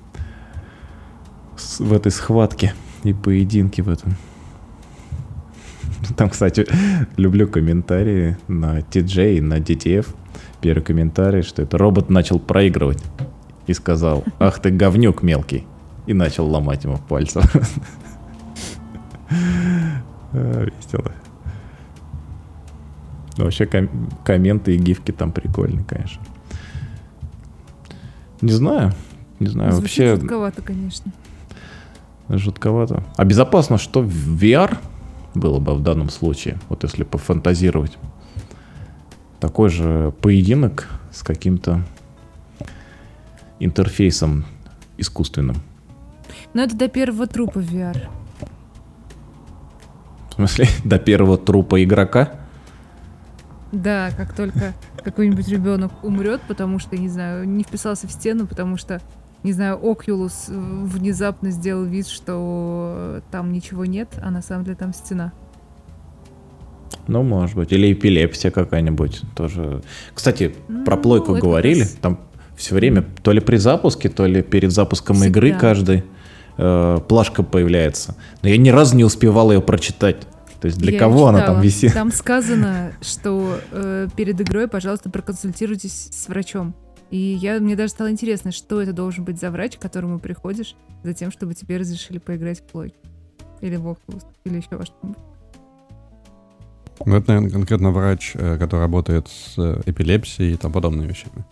[1.79, 4.15] в этой схватке и поединке в этом.
[6.17, 6.65] Там, кстати,
[7.17, 10.07] люблю комментарии на TJ и на DTF.
[10.65, 12.97] Первый комментарий, что это робот начал проигрывать
[13.67, 15.63] и сказал, ах ты говнюк мелкий.
[16.07, 17.39] И начал ломать ему пальцы.
[20.33, 21.11] Весело.
[23.37, 26.23] вообще ком- комменты и гифки там прикольные, конечно.
[28.41, 28.91] Не знаю.
[29.39, 30.15] Не знаю, Звучит вообще...
[30.19, 31.11] жутковато, конечно.
[32.27, 33.03] Жутковато.
[33.15, 34.79] А безопасно, что в VR
[35.35, 37.99] было бы в данном случае, вот если пофантазировать.
[39.39, 41.83] Такой же поединок с каким-то
[43.59, 44.45] интерфейсом
[44.97, 45.57] искусственным.
[46.53, 48.07] Но это до первого трупа VR.
[50.29, 52.31] В смысле, до первого трупа игрока?
[53.71, 58.77] Да, как только какой-нибудь ребенок умрет, потому что, не знаю, не вписался в стену, потому
[58.77, 59.01] что,
[59.43, 64.93] не знаю, Окулус внезапно сделал вид, что там ничего нет, а на самом деле там
[64.93, 65.33] стена.
[67.07, 67.71] Ну, может быть.
[67.71, 69.81] Или эпилепсия какая-нибудь тоже.
[70.13, 71.81] Кстати, ну, про плойку говорили.
[71.81, 71.97] Раз...
[72.01, 72.19] Там
[72.55, 75.29] все время то ли при запуске, то ли перед запуском Всегда.
[75.29, 76.03] игры каждый
[76.57, 78.15] э, плашка появляется.
[78.41, 80.27] Но я ни разу не успевал ее прочитать.
[80.61, 81.93] То есть для я кого она там висит?
[81.93, 86.73] Там сказано, что э, перед игрой, пожалуйста, проконсультируйтесь с врачом.
[87.11, 90.75] И я, мне даже стало интересно, что это должен быть за врач, к которому приходишь,
[91.03, 92.95] за тем, чтобы тебе разрешили поиграть в плойку.
[93.61, 95.17] Или в Oculus, или еще во что-нибудь.
[97.05, 101.45] Ну, это, наверное, конкретно врач, э, который работает с э, эпилепсией и там подобными вещами.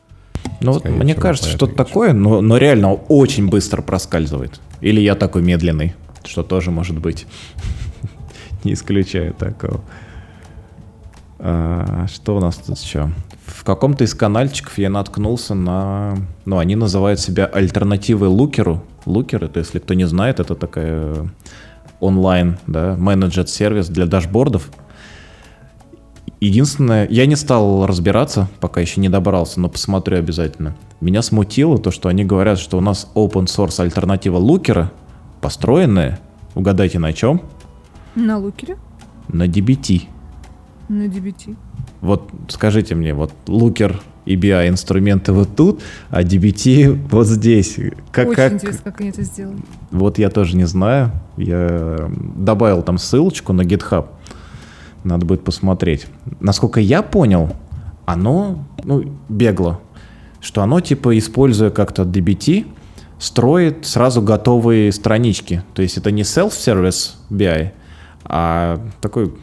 [0.62, 4.60] Ну, вот мне кажется, что-то такое, но, но реально очень быстро проскальзывает.
[4.82, 7.26] Или я такой медленный, что тоже может быть.
[8.64, 9.82] Не исключаю такого.
[11.40, 13.10] А, что у нас тут еще?
[13.46, 16.16] В каком-то из канальчиков я наткнулся на...
[16.46, 18.82] Ну, они называют себя альтернативой Лукеру.
[19.06, 21.30] Лукер, это, если кто не знает, это такая
[22.00, 24.70] онлайн, да, менеджер-сервис для дашбордов.
[26.44, 30.76] Единственное, я не стал разбираться, пока еще не добрался, но посмотрю обязательно.
[31.00, 34.92] Меня смутило то, что они говорят, что у нас open source альтернатива Лукера,
[35.40, 36.20] построенная,
[36.54, 37.44] угадайте на чем?
[38.16, 38.76] На Лукере?
[39.30, 40.02] На DBT.
[40.90, 41.56] На DBT.
[42.02, 47.80] Вот скажите мне, вот Лукер и BI инструменты вот тут, а DBT вот здесь.
[48.12, 48.54] Как, Очень как...
[48.54, 49.60] интересно, как они это сделали.
[49.92, 51.12] Вот я тоже не знаю.
[51.38, 54.08] Я добавил там ссылочку на GitHub.
[55.04, 56.08] Надо будет посмотреть.
[56.40, 57.50] Насколько я понял,
[58.06, 59.80] оно ну, бегло.
[60.40, 62.66] Что оно, типа, используя как-то DBT,
[63.18, 65.64] строит сразу готовые странички.
[65.74, 67.72] То есть это не self-service BI,
[68.26, 69.34] а такой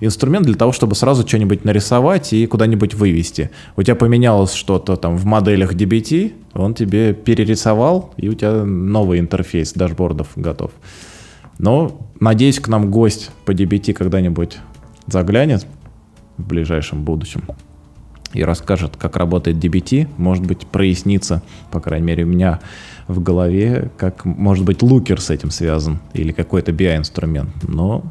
[0.00, 3.50] инструмент для того, чтобы сразу что-нибудь нарисовать и куда-нибудь вывести.
[3.76, 9.18] У тебя поменялось что-то там в моделях DBT, он тебе перерисовал, и у тебя новый
[9.18, 10.70] интерфейс дашбордов готов.
[11.58, 14.58] Но, надеюсь, к нам гость по DBT когда-нибудь
[15.06, 15.66] заглянет
[16.36, 17.42] в ближайшем будущем
[18.34, 22.60] и расскажет, как работает DBT, может быть, прояснится, по крайней мере, у меня
[23.06, 28.02] в голове, как, может быть, лукер с этим связан или какой-то BI-инструмент, но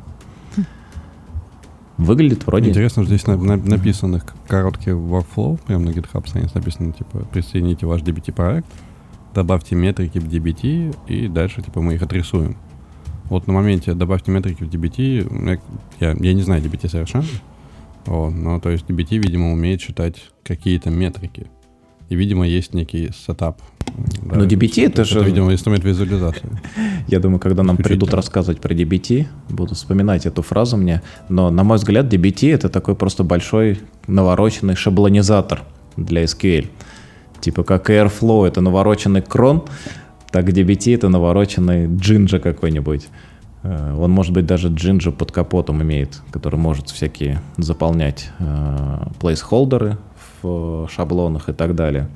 [1.98, 2.70] выглядит вроде...
[2.70, 7.86] Интересно, что здесь на, на, написаны короткие workflow, прямо на GitHub странице написано, типа, присоедините
[7.86, 8.68] ваш DBT-проект,
[9.34, 12.56] добавьте метрики в DBT, и дальше, типа, мы их отрисуем.
[13.34, 15.60] Вот на моменте добавьте метрики в DBT,
[16.00, 17.26] я, я не знаю DBT совершенно,
[18.06, 21.48] вот, но то есть DBT, видимо, умеет считать какие-то метрики.
[22.10, 23.60] И, видимо, есть некий сетап.
[24.22, 25.24] Да, но DBT это, это же...
[25.24, 26.48] видимо, инструмент визуализации.
[27.08, 31.02] Я думаю, когда нам придут рассказывать про DBT, буду вспоминать эту фразу мне.
[31.28, 35.64] Но, на мой взгляд, DBT это такой просто большой навороченный шаблонизатор
[35.98, 36.68] для SQL.
[37.42, 39.64] Типа как Airflow это навороченный крон,
[40.34, 43.08] так DBT это навороченный джинджа какой-нибудь.
[43.62, 50.00] Э, он, может быть, даже джинджа под капотом имеет, который может всякие заполнять э, плейсхолдеры
[50.42, 52.10] в шаблонах и так далее,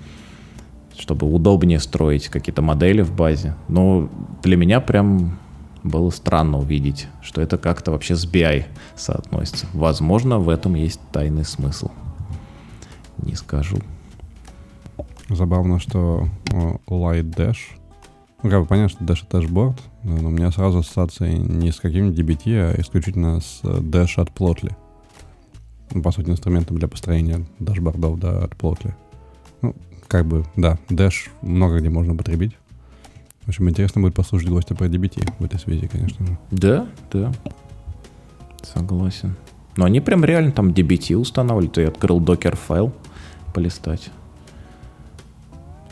[0.97, 3.53] чтобы удобнее строить какие-то модели в базе.
[3.67, 4.09] Но
[4.41, 5.37] для меня прям
[5.83, 9.67] было странно увидеть, что это как-то вообще с BI соотносится.
[9.73, 11.91] Возможно, в этом есть тайный смысл.
[13.19, 13.77] Не скажу.
[15.29, 16.27] Забавно, что
[16.87, 17.57] Lightdash
[18.43, 21.79] ну, как бы понятно, что Dash это дашборд, но у меня сразу ассоциации не с
[21.79, 24.75] каким-нибудь DBT, а исключительно с Dash от Plotly.
[25.91, 28.93] Ну, по сути, инструментом для построения дашбордов да, от Plotly.
[29.61, 29.75] Ну,
[30.07, 32.55] как бы, да, Dash много где можно употребить.
[33.45, 36.37] В общем, интересно будет послушать гостя про DBT в этой связи, конечно же.
[36.51, 37.31] Да, да.
[38.61, 39.35] Согласен.
[39.77, 41.77] Но они прям реально там DBT устанавливают.
[41.77, 42.93] Я открыл Dockerfile
[43.53, 44.09] полистать.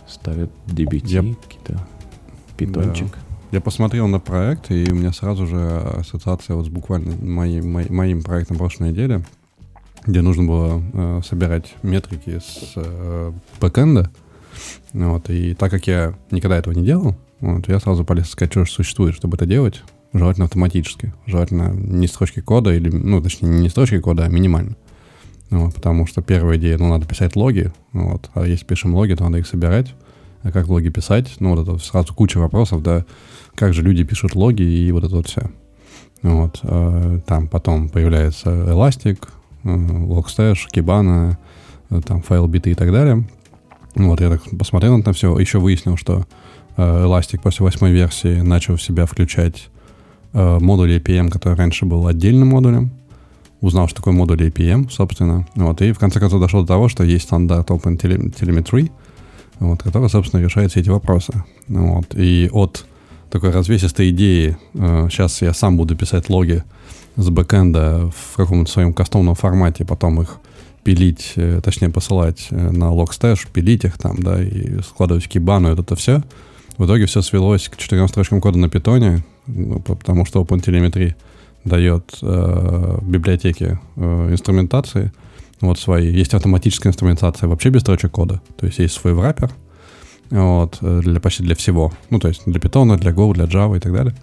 [0.08, 1.22] Ставят DBT Я...
[1.22, 1.88] какие-то
[2.58, 3.08] питончик.
[3.08, 3.36] Да.
[3.52, 7.96] Я посмотрел на проект, и у меня сразу же ассоциация вот с буквально моим, моим,
[7.96, 9.24] моим проектом прошлой недели,
[10.06, 14.12] где нужно было э, собирать метрики с э, бэкэнда.
[14.94, 18.66] Вот, и так как я никогда этого не делал, вот, я сразу полез искать, что
[18.66, 19.84] же существует, чтобы это делать.
[20.14, 21.14] Желательно автоматически.
[21.26, 24.76] Желательно не строчки кода, или, ну, точнее, не строчки кода, а минимально.
[25.50, 29.24] Вот, потому что первая идея, ну, надо писать логи, вот, а если пишем логи, то
[29.24, 29.94] надо их собирать
[30.46, 31.36] а как логи писать?
[31.40, 33.04] Ну, вот это сразу куча вопросов, да,
[33.56, 35.50] как же люди пишут логи и вот это вот все.
[36.22, 39.28] Вот, э, там потом появляется Elastic,
[39.64, 41.38] э, Logstash, Kibana,
[41.90, 43.28] э, там файл-биты и так далее.
[43.96, 46.26] Вот, я так посмотрел на все, еще выяснил, что
[46.78, 49.70] Elastic после восьмой версии начал в себя включать
[50.34, 52.92] э, модуль APM, который раньше был отдельным модулем,
[53.62, 57.04] узнал, что такое модуль APM, собственно, вот, и в конце концов дошел до того, что
[57.04, 58.92] есть стандарт Open Telemetry,
[59.60, 61.44] вот, который, собственно, решает все эти вопросы.
[61.68, 62.86] Вот, и от
[63.30, 66.64] такой развесистой идеи, э, сейчас я сам буду писать логи
[67.16, 70.38] с бэкэнда в каком-то своем кастомном формате, потом их
[70.84, 75.70] пилить, э, точнее посылать э, на Logstash, пилить их там, да, и складывать в кибану,
[75.70, 76.22] это, это все.
[76.78, 81.16] В итоге все свелось к четырем строчкам кода на питоне, ну, потому что OpenTelemetry
[81.64, 85.12] дает э, библиотеки э, инструментации,
[85.62, 86.12] вот свои.
[86.12, 88.42] Есть автоматическая инструментация вообще без строчек кода.
[88.58, 89.52] То есть есть свой враппер,
[90.30, 91.94] вот, э, для, почти для всего.
[92.10, 94.16] Ну, то есть для Python, для Go, для Java и так далее.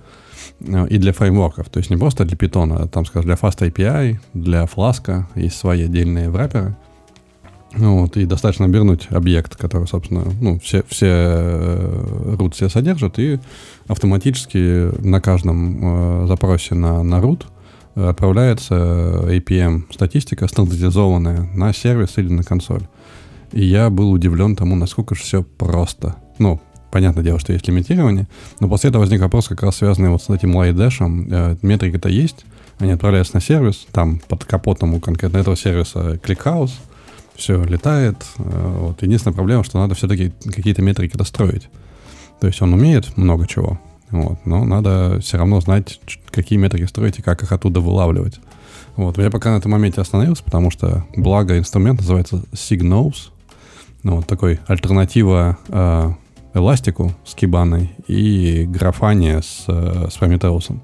[0.60, 1.68] Э, и для фреймворков.
[1.68, 5.56] То есть не просто для Python, а там, скажем, для Fast API, для Flask есть
[5.56, 6.76] свои отдельные врапперы.
[7.74, 13.40] Вот, и достаточно обернуть объект, который, собственно, ну, все, все э, root все содержат, и
[13.88, 17.44] автоматически на каждом запросе на, на root
[17.94, 22.82] отправляется APM статистика стандартизованная на сервис или на консоль.
[23.52, 26.16] И я был удивлен тому, насколько же все просто.
[26.38, 28.26] Ну, понятное дело, что есть лимитирование,
[28.60, 31.28] но после этого возник вопрос, как раз связанный вот с этим Lightdash -ем.
[31.30, 32.44] Э, метрики-то есть,
[32.78, 36.78] они отправляются на сервис, там под капотом у конкретно этого сервиса ClickHouse,
[37.34, 38.24] все летает.
[38.38, 39.02] Э, вот.
[39.02, 41.68] Единственная проблема, что надо все-таки какие-то метрики достроить.
[42.40, 43.80] То есть он умеет много чего,
[44.12, 48.38] вот, но надо все равно знать, какие метрики строить и как их оттуда вылавливать.
[48.94, 49.16] Вот.
[49.18, 53.30] Я пока на этом моменте остановился, потому что благо инструмент называется Signals.
[54.02, 56.12] Ну, вот такой альтернатива э,
[56.54, 60.78] Эластику с Кибаной и Графане с, э, с Prometheus.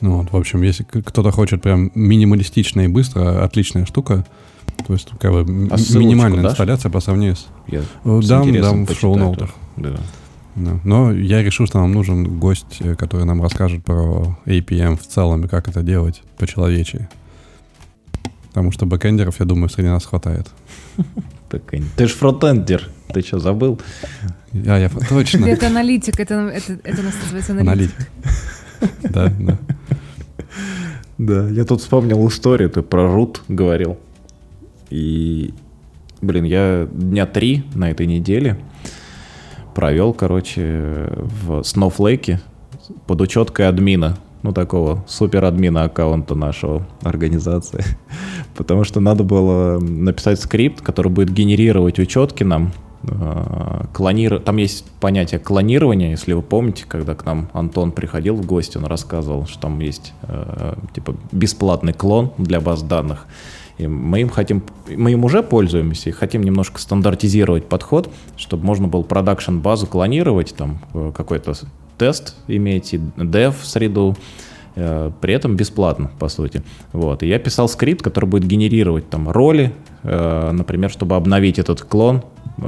[0.00, 4.24] Ну, вот, в общем, если кто-то хочет прям минималистично и быстро, отличная штука.
[4.86, 6.52] То есть, как бы, а минимальная дашь?
[6.52, 7.46] инсталляция по сравнению с...
[7.68, 9.50] Я дам, с дам в шоу-ноутах.
[9.76, 9.98] Да.
[10.54, 10.78] Да.
[10.84, 15.44] Но я решил, что нам нужен гость, э, который нам расскажет про APM в целом
[15.44, 17.08] и как это делать по-человечески.
[18.48, 20.48] Потому что бэкэндеров, я думаю, среди нас хватает.
[21.96, 22.88] Ты же фронтендер.
[23.12, 23.80] Ты что, забыл?
[24.66, 25.46] А, я точно.
[25.46, 28.10] Это аналитик, это, это, это называется аналитик.
[29.02, 29.58] Да, да.
[31.18, 33.98] Да, я тут вспомнил историю, ты про root говорил.
[34.90, 35.54] И,
[36.20, 38.58] блин, я дня три на этой неделе
[39.74, 42.38] провел, короче, в Snowflake
[43.06, 47.84] под учеткой админа ну, такого супер админа аккаунта нашего организации.
[48.56, 52.72] Потому что надо было написать скрипт, который будет генерировать учетки нам,
[53.04, 54.40] э, клонир...
[54.40, 58.86] Там есть понятие клонирования, если вы помните, когда к нам Антон приходил в гости, он
[58.86, 63.26] рассказывал, что там есть э, типа бесплатный клон для баз данных.
[63.78, 68.88] И мы им хотим, мы им уже пользуемся и хотим немножко стандартизировать подход, чтобы можно
[68.88, 71.54] было production базу клонировать, там э, какой-то
[71.98, 74.16] тест иметь, и dev среду,
[74.74, 76.62] э, при этом бесплатно, по сути.
[76.92, 77.22] Вот.
[77.22, 82.22] И я писал скрипт, который будет генерировать там роли, э, например, чтобы обновить этот клон,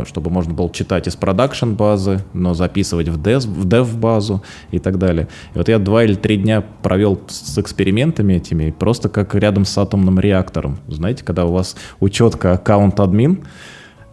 [0.05, 4.79] чтобы можно было читать из production базы, но записывать в dev, в dev базу и
[4.79, 5.29] так далее.
[5.55, 9.77] И вот я два или три дня провел с экспериментами этими, просто как рядом с
[9.77, 10.79] атомным реактором.
[10.89, 13.45] Знаете, когда у вас учетка account admin,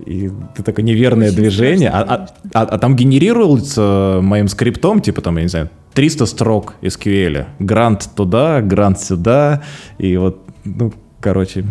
[0.05, 5.21] и ты такое неверное Очень движение, а, а, а, а там генерируется моим скриптом, типа
[5.21, 9.61] там, я не знаю, 300 строк SQL, грант туда, грант сюда,
[9.97, 11.65] и вот, ну, короче,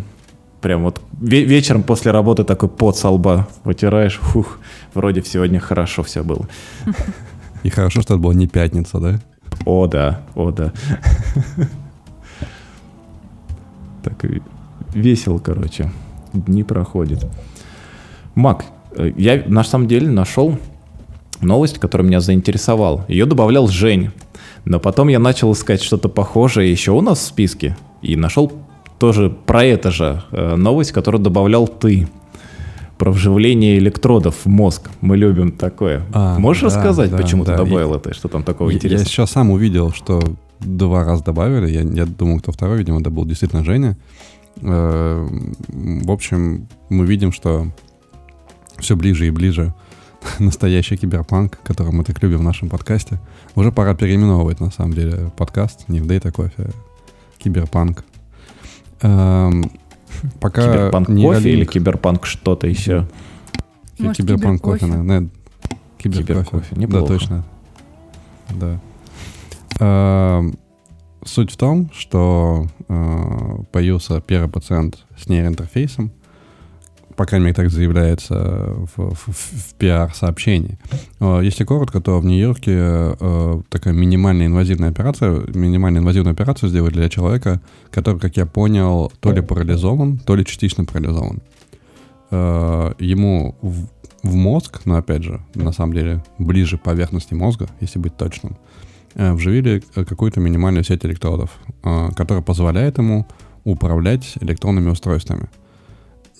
[0.60, 4.58] прям вот вечером после работы такой пот со лба вытираешь, фух,
[4.94, 6.48] вроде сегодня хорошо все было.
[7.62, 9.20] И хорошо, что это была не пятница, да?
[9.66, 10.72] О, да, о, да.
[14.02, 14.24] Так,
[14.94, 15.90] весело, короче,
[16.32, 17.26] дни проходят.
[18.34, 18.64] Мак,
[18.96, 20.58] э, я на самом деле нашел
[21.42, 23.04] новость, которая меня заинтересовала.
[23.08, 24.10] Ее добавлял Жень.
[24.64, 27.76] Но потом я начал искать что-то похожее еще у нас в списке.
[28.02, 28.50] И нашел
[29.00, 32.06] тоже про это же э, новость, которую добавлял ты.
[32.98, 34.90] Про вживление электродов в мозг.
[35.00, 36.02] Мы любим такое.
[36.12, 37.52] А, Можешь да, рассказать, да, почему да.
[37.52, 38.12] ты добавил я, это?
[38.12, 39.00] Что там такого интересного?
[39.00, 40.20] Я сейчас сам увидел, что
[40.58, 41.70] два раза добавили.
[41.70, 43.96] Я, я думал, кто второй, видимо, это был действительно Женя.
[44.60, 45.26] Э,
[45.68, 47.68] в общем, мы видим, что
[48.80, 49.72] все ближе и ближе
[50.38, 53.18] настоящий киберпанк, который мы так любим в нашем подкасте.
[53.54, 55.88] Уже пора переименовывать, на самом деле, подкаст.
[55.88, 56.70] Не в Data Coffee, а
[57.38, 58.04] киберпанк.
[59.02, 59.70] Эм,
[60.40, 61.46] пока киберпанк не кофе ролинг...
[61.46, 63.06] или киберпанк что-то еще?
[63.98, 65.28] Может, киберпанк кофе, наверное.
[65.98, 66.76] Киберкофе.
[66.76, 67.06] Неплохо.
[67.06, 67.44] Да, точно.
[68.50, 68.80] Да.
[69.80, 70.58] Эм,
[71.24, 76.12] суть в том, что э, появился первый пациент с нейроинтерфейсом,
[77.20, 80.78] по крайней мере, так заявляется в, в, в пиар-сообщении.
[81.20, 83.14] Если коротко, то в Нью-Йорке
[83.68, 87.60] такая минимальная инвазивная операция, минимальная инвазивную операцию сделали для человека,
[87.90, 91.42] который, как я понял, то ли парализован, то ли частично парализован.
[92.30, 93.88] Ему в,
[94.22, 98.56] в мозг, но опять же, на самом деле, ближе поверхности мозга, если быть точным,
[99.14, 101.50] вживили какую-то минимальную сеть электродов,
[102.16, 103.26] которая позволяет ему
[103.64, 105.50] управлять электронными устройствами.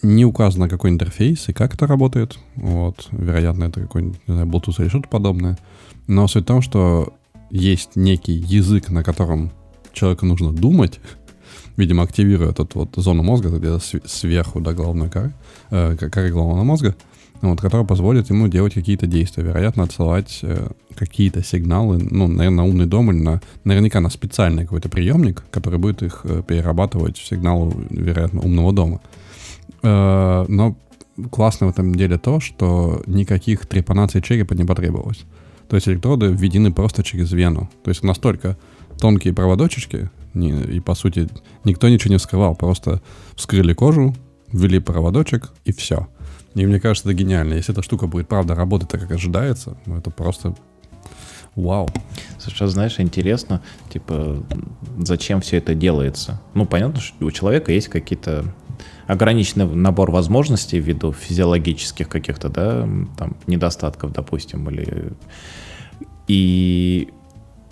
[0.03, 2.39] Не указано, какой интерфейс и как это работает.
[2.57, 5.59] Вот, вероятно, это какой-нибудь, не знаю, Bluetooth или что-то подобное.
[6.07, 7.15] Но суть в том, что
[7.51, 9.53] есть некий язык, на котором
[9.93, 11.01] человеку нужно думать,
[11.77, 15.35] видимо, активируя эту вот зону мозга, где-то сверху до головной коры,
[15.71, 16.97] э, коры головного мозга,
[17.43, 22.65] вот, которая позволит ему делать какие-то действия, вероятно, отсылать э, какие-то сигналы, ну, наверное, на
[22.65, 27.27] умный дом или на, наверняка на специальный какой-то приемник, который будет их э, перерабатывать в
[27.27, 29.01] сигнал, вероятно, умного дома.
[29.83, 30.77] Э, но
[31.31, 35.25] классно в этом деле то, что никаких трепанаций черепа не потребовалось.
[35.69, 37.71] То есть электроды введены просто через вену.
[37.85, 38.57] То есть настолько
[38.99, 41.29] тонкие проводочки, и по сути
[41.65, 43.01] никто ничего не вскрывал, просто
[43.35, 44.15] вскрыли кожу,
[44.53, 46.09] ввели проводочек и все.
[46.55, 47.55] И мне кажется, это гениально.
[47.55, 50.55] Если эта штука будет правда работать так, как ожидается, ну, это просто
[51.55, 51.89] вау.
[52.59, 53.63] А знаешь, интересно,
[53.93, 54.43] типа,
[54.99, 56.41] зачем все это делается?
[56.55, 58.45] Ну, понятно, что у человека есть какие-то
[59.07, 65.13] ограниченный набор возможностей ввиду физиологических каких-то, да, там, недостатков, допустим, или...
[66.29, 67.09] И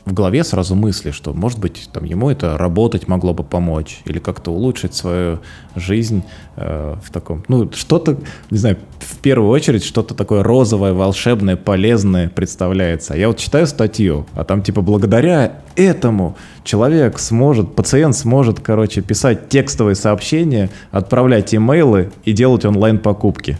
[0.08, 4.18] в голове сразу мысли, что, может быть, там, ему это работать могло бы помочь, или
[4.18, 5.40] как-то улучшить свою
[5.76, 6.22] жизнь
[6.56, 8.18] э, в таком, ну, что-то,
[8.50, 13.14] не знаю, в первую очередь что-то такое розовое, волшебное, полезное представляется.
[13.14, 19.48] Я вот читаю статью, а там типа благодаря этому человек сможет, пациент сможет, короче, писать
[19.48, 23.58] текстовые сообщения, отправлять имейлы и делать онлайн-покупки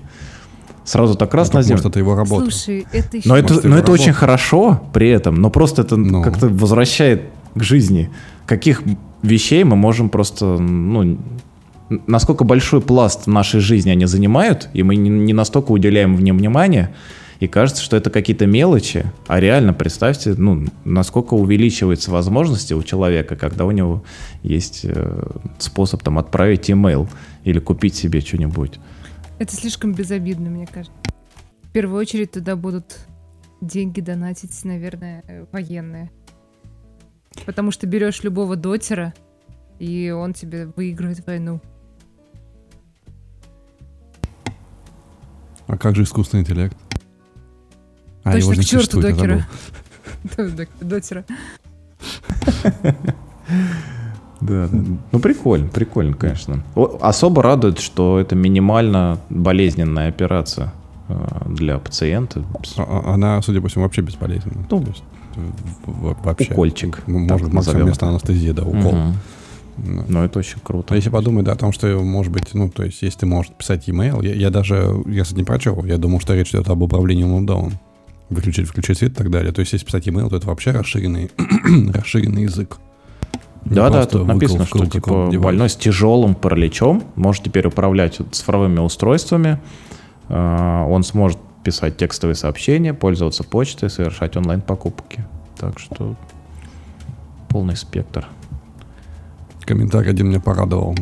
[0.89, 1.77] сразу так раз ну, на землю.
[1.77, 2.51] Может, это его работа.
[2.51, 3.29] Слушай, это еще...
[3.29, 6.23] Но это, но это очень хорошо при этом, но просто это ну.
[6.23, 7.23] как-то возвращает
[7.55, 8.11] к жизни.
[8.47, 8.83] Каких
[9.23, 11.19] вещей мы можем просто, ну,
[12.07, 16.23] насколько большой пласт в нашей жизни они занимают, и мы не, не настолько уделяем в
[16.23, 16.95] нем внимания,
[17.41, 23.37] и кажется, что это какие-то мелочи, а реально представьте, ну, насколько увеличиваются возможности у человека,
[23.37, 24.03] когда у него
[24.43, 25.23] есть э,
[25.59, 27.09] способ там отправить имейл
[27.45, 28.81] или купить себе что-нибудь.
[29.39, 30.97] Это слишком безобидно, мне кажется.
[31.63, 32.99] В первую очередь туда будут
[33.61, 36.11] деньги донатить, наверное, военные.
[37.47, 39.15] Потому что берешь любого дотера,
[39.79, 41.61] и он тебе выигрывает войну.
[45.69, 46.77] А как же искусственный интеллект?
[48.25, 49.47] А, Точно его к черту докера.
[50.81, 51.25] Дотера.
[54.41, 54.79] Да, да.
[55.13, 56.63] Ну, прикольно, прикольно, конечно.
[57.01, 60.73] Особо радует, что это минимально болезненная операция
[61.09, 61.15] э,
[61.49, 62.45] для пациента.
[62.77, 64.53] А, а, она, судя по всему, вообще бесполезна.
[64.71, 64.85] Ну,
[66.07, 66.53] вообще.
[66.53, 67.07] Укольчик.
[67.07, 68.95] Может быть, вместо анестезии, да, укол.
[68.95, 69.13] Угу.
[69.79, 70.05] Да.
[70.09, 70.93] Но это очень круто.
[70.93, 73.53] А если подумать, да, о том, что, может быть, ну, то есть, если ты можешь
[73.53, 76.83] писать e-mail, я, я даже, я, кстати, не прочел, я думал, что речь идет об
[76.83, 77.73] управлении домом.
[78.29, 79.53] Выключить, включить свет и так далее.
[79.53, 81.31] То есть, если писать e-mail, то это вообще расширенный,
[81.95, 82.79] расширенный язык.
[83.71, 89.61] Да, да, тут написано, что типа больной с тяжелым параличом может теперь управлять цифровыми устройствами.
[90.29, 95.25] А, он сможет писать текстовые сообщения, пользоваться почтой, совершать онлайн-покупки.
[95.59, 96.17] Так что
[97.49, 98.27] полный спектр.
[99.65, 100.97] Комментарий один меня порадовал.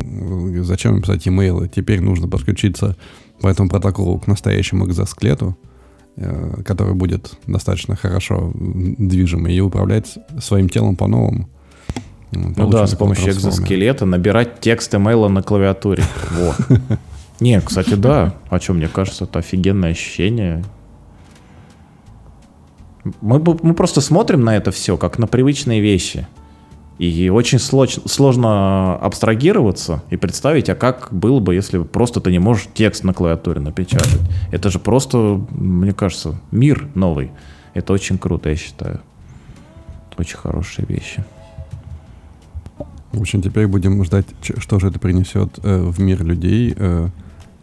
[0.63, 1.69] Зачем писать имейлы?
[1.69, 2.97] Теперь нужно подключиться
[3.39, 5.57] по этому протоколу к настоящему экзоскелету,
[6.17, 11.47] э, который будет достаточно хорошо движимый и управлять своим телом по-новому.
[12.31, 16.03] Ну да, с помощью экзоскелета набирать текст имейла на клавиатуре.
[16.31, 16.55] Вот.
[17.39, 18.33] Не, кстати, да.
[18.49, 20.63] А что, мне кажется, это офигенное ощущение.
[23.21, 26.27] Мы, мы просто смотрим на это все, как на привычные вещи.
[26.97, 32.39] И очень слож, сложно абстрагироваться и представить, а как было бы, если просто ты не
[32.39, 34.19] можешь текст на клавиатуре напечатать.
[34.51, 37.31] Это же просто, мне кажется, мир новый.
[37.75, 38.99] Это очень круто, я считаю.
[40.17, 41.23] Очень хорошие вещи.
[43.11, 47.09] В общем, теперь будем ждать, что же это принесет э, в мир людей, э,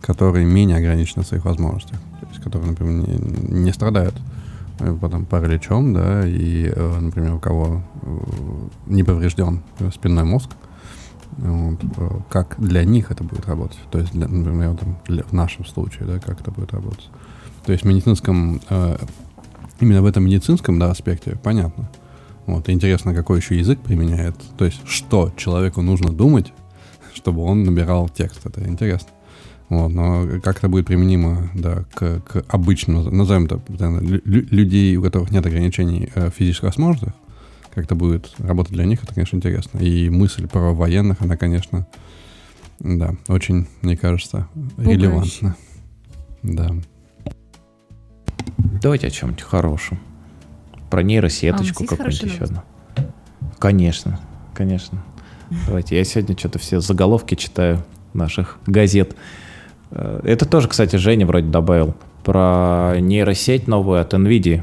[0.01, 1.99] которые менее ограничены в своих возможностях.
[2.21, 4.15] То есть, которые, например, не, не страдают
[4.81, 7.83] э, потом параличом, да, и, например, у кого
[8.87, 9.63] не поврежден
[9.95, 10.51] спинной мозг,
[11.37, 11.81] вот,
[12.31, 13.79] как для них это будет работать.
[13.91, 17.11] То есть, для, например, там, для, в нашем случае, да, как это будет работать.
[17.67, 18.61] То есть в медицинском,
[19.81, 21.89] именно в этом медицинском да, аспекте понятно.
[22.47, 24.37] Вот, интересно, какой еще язык применяет.
[24.59, 26.53] То есть, что человеку нужно думать,
[27.15, 28.45] чтобы он набирал текст.
[28.45, 29.09] Это интересно.
[29.71, 33.61] Вот, но как это будет применимо да, к, к обычному, назовем это,
[34.25, 37.13] людей, у которых нет ограничений э, физических возможностей,
[37.75, 39.79] как это будет работать для них, это, конечно, интересно.
[39.79, 41.87] И мысль про военных, она, конечно,
[42.79, 44.93] да, очень, мне кажется, Пугающе.
[44.93, 45.57] релевантна.
[46.43, 46.71] Да.
[48.83, 49.99] Давайте о чем-нибудь хорошем.
[50.95, 52.61] Про нейросеточку а какую-нибудь еще одну.
[53.59, 54.21] Конечно,
[54.55, 55.03] конечно.
[55.67, 59.17] Давайте, я сегодня что-то все заголовки читаю наших газет.
[59.91, 61.97] Э, это тоже, кстати, Женя вроде добавил.
[62.23, 64.63] Про нейросеть новую от NVIDIA,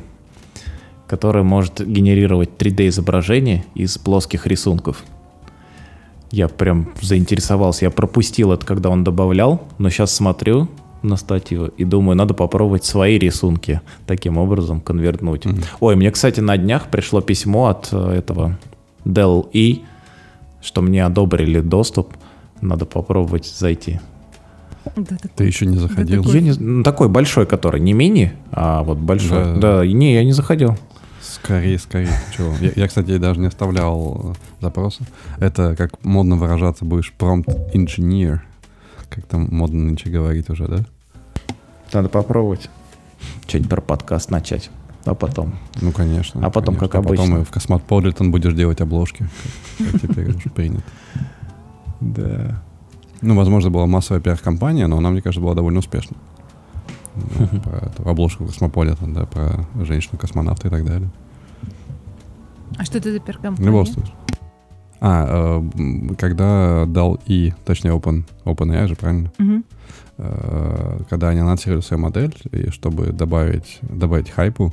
[1.05, 5.03] которая может генерировать 3D-изображение из плоских рисунков.
[6.31, 7.83] Я прям заинтересовался.
[7.83, 10.69] Я пропустил это, когда он добавлял, но сейчас смотрю
[11.01, 15.45] на статью и думаю, надо попробовать свои рисунки таким образом конвертнуть.
[15.45, 15.65] Mm-hmm.
[15.79, 18.57] Ой, мне, кстати, на днях пришло письмо от э, этого
[19.05, 19.81] Dell E,
[20.61, 22.13] что мне одобрили доступ.
[22.61, 23.99] Надо попробовать зайти.
[24.95, 26.23] Да, Ты еще не заходил?
[26.23, 26.41] Да, такой.
[26.41, 29.55] Я не, ну, такой большой, который не мини, а вот большой.
[29.55, 30.77] Да, да не, я не заходил.
[31.21, 32.09] Скорее, скорее.
[32.35, 32.53] Чего?
[32.59, 35.03] Я, я, кстати, даже не оставлял запроса.
[35.39, 38.39] Это, как модно выражаться, будешь prompt engineer.
[39.11, 40.85] Как там модно нынче говорить уже, да?
[41.91, 42.69] Надо попробовать.
[43.45, 44.71] Что-нибудь про подкаст начать.
[45.03, 45.55] А потом.
[45.81, 46.39] Ну, конечно.
[46.45, 46.87] А потом, конечно.
[46.87, 47.25] как обычно.
[47.25, 49.27] А потом и в Космополитен будешь делать обложки.
[49.77, 50.83] Как, как теперь уже принято.
[51.99, 52.63] Да.
[53.21, 56.15] Ну, возможно, была массовая пиар-компания, но она, мне кажется, была довольно успешна.
[57.63, 61.09] Про эту обложку Космополита, да, про женщину-космонавта и так далее.
[62.77, 63.85] А что это за пиар-компания?
[63.85, 64.13] Случая.
[65.03, 69.31] А, э, когда дал и, точнее, Open, OpenAI же, правильно?
[69.39, 69.63] Угу.
[70.19, 74.71] Э, когда они анонсировали свою модель, и чтобы добавить, добавить хайпу,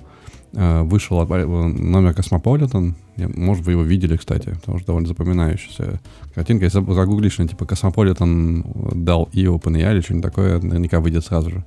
[0.53, 2.93] э, вышел номер Cosmopolitan.
[3.17, 5.99] Может, вы его видели, кстати, потому что довольно запоминающаяся
[6.35, 6.67] картинка.
[6.67, 11.65] Если загуглишь, ну, типа Cosmopolitan дал и OpenAI или что-нибудь такое, наверняка выйдет сразу же.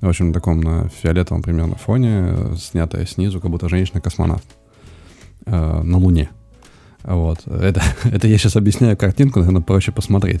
[0.00, 4.44] В общем, на таком на фиолетовом примерно фоне, снятая снизу, как будто женщина-космонавт
[5.46, 6.30] э, на Луне.
[7.04, 7.46] Вот.
[7.46, 10.40] Это, это я сейчас объясняю картинку, наверное, проще посмотреть.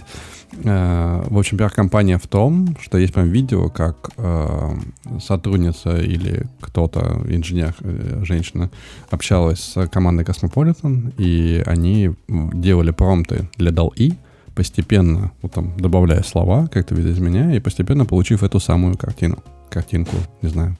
[0.64, 4.74] Э, в общем, пиар-компания в том, что есть прям видео, как э,
[5.20, 8.70] сотрудница или кто-то, инженер, э, женщина,
[9.10, 14.12] общалась с командой Cosmopolitan, и они делали промпты для DAL-E,
[14.54, 19.38] постепенно, вот там, добавляя слова, как-то видоизменяя, и постепенно получив эту самую картину,
[19.70, 20.76] картинку, не знаю,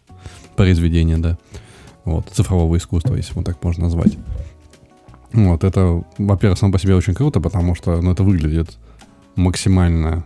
[0.57, 1.39] произведение, да,
[2.05, 4.19] вот, цифрового искусства, если его так можно назвать.
[5.33, 8.77] Вот, это, во-первых, само по себе очень круто, потому что, ну, это выглядит
[9.35, 10.25] максимально,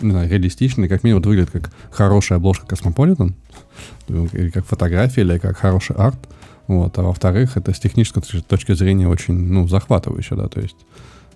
[0.00, 3.34] не знаю, реалистично, и как минимум это выглядит как хорошая обложка Cosmopolitan,
[4.08, 6.18] или как фотография, или как хороший арт.
[6.66, 10.76] Вот, а во-вторых, это с технической точки зрения очень, ну, захватывающе, да, то есть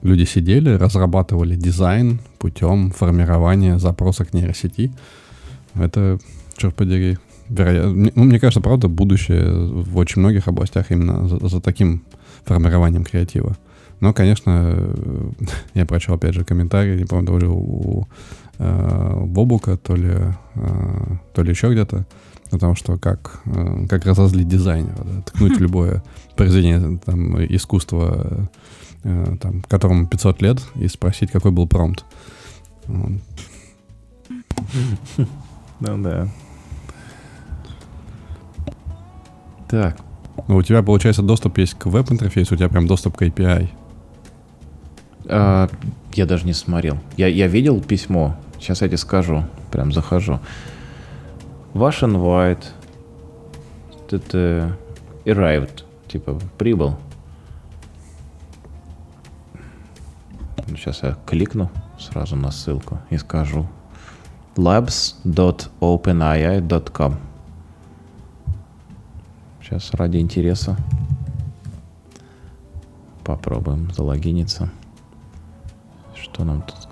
[0.02, 4.92] люди сидели, разрабатывали дизайн путем формирования запроса к нейросети.
[5.74, 6.18] Это,
[6.56, 7.18] черт подери,
[7.48, 12.02] вероятно, ну, мне кажется, правда, будущее в очень многих областях именно за, за таким
[12.44, 13.56] формированием креатива.
[14.00, 15.30] Но, конечно, э,
[15.74, 18.06] я прочел, опять же, комментарий, не помню, то ли у
[18.58, 20.14] э, Бобука, то ли,
[20.54, 22.06] э, то ли еще где-то,
[22.50, 26.02] о том, что как, э, как разозлить дизайнера, да, ткнуть в любое
[26.36, 28.48] произведение там, искусства,
[29.04, 32.04] э, там, которому 500 лет, и спросить, какой был промпт.
[35.80, 36.28] Ну да.
[39.68, 40.09] Так.
[40.48, 43.68] Ну, у тебя, получается, доступ есть к веб-интерфейсу, у тебя прям доступ к API.
[45.28, 45.68] А,
[46.14, 46.98] я даже не смотрел.
[47.16, 48.36] Я, я видел письмо.
[48.58, 49.44] Сейчас я тебе скажу.
[49.70, 50.40] Прям захожу.
[51.72, 52.64] Ваш invite.
[54.10, 54.76] Это
[55.24, 55.84] arrived.
[56.08, 56.96] Типа, прибыл.
[60.68, 63.66] Сейчас я кликну сразу на ссылку и скажу
[64.56, 67.29] labs.openai.com
[69.70, 70.76] Сейчас ради интереса
[73.22, 74.68] попробуем залогиниться.
[76.12, 76.88] Что нам тут?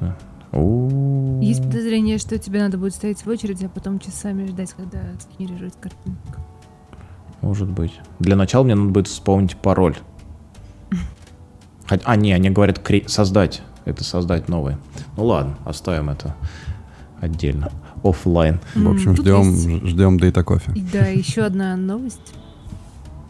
[0.53, 1.43] У-у-у.
[1.43, 5.75] Есть подозрение, что тебе надо будет стоять в очереди, а потом часами ждать, когда сгенерирует
[5.75, 6.41] картинку.
[7.41, 7.99] Может быть.
[8.21, 9.97] Для начала мне надо будет вспомнить пароль.
[11.89, 13.63] А, не, они говорят создать.
[13.87, 14.77] Это создать новый.
[15.17, 16.37] Ну ладно, оставим это
[17.21, 17.73] отдельно.
[18.05, 18.61] Оффлайн.
[18.77, 20.73] В общем, ждем, ждем Data Coffee.
[20.93, 22.35] Да, еще одна новость.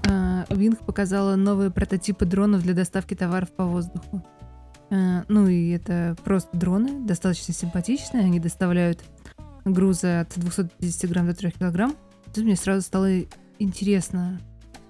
[0.04, 4.24] Wing показала новые прототипы дронов для доставки товаров по воздуху.
[4.90, 8.24] А, ну и это просто дроны, достаточно симпатичные.
[8.24, 9.04] Они доставляют
[9.64, 11.94] грузы от 250 грамм до 3 килограмм.
[12.34, 13.08] Тут мне сразу стало
[13.58, 14.40] интересно,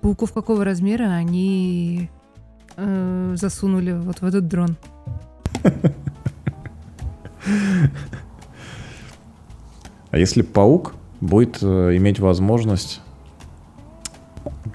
[0.01, 2.11] пауков какого размера они
[2.77, 4.77] э, засунули вот в этот дрон.
[10.11, 13.03] А если паук будет э, иметь возможность...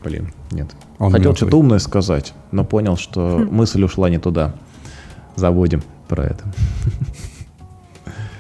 [0.04, 0.76] Блин, нет.
[1.00, 1.36] Он Хотел мертвый.
[1.48, 4.54] что-то умное сказать, но понял, что мысль ушла не туда.
[5.36, 6.44] Забудем про это.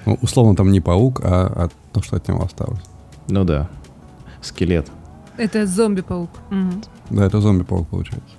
[0.05, 2.81] Ну, условно там не паук, а, а то, что от него осталось.
[3.29, 3.69] Ну да,
[4.41, 4.91] скелет.
[5.37, 6.29] Это зомби-паук.
[6.49, 6.83] Мгм.
[7.09, 8.35] Да, это зомби-паук получается.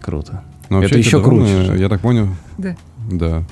[0.00, 0.42] Круто.
[0.70, 1.80] Но Это вообще эти еще дроны, круче.
[1.82, 2.74] Я так понял, Да.
[3.10, 3.44] да.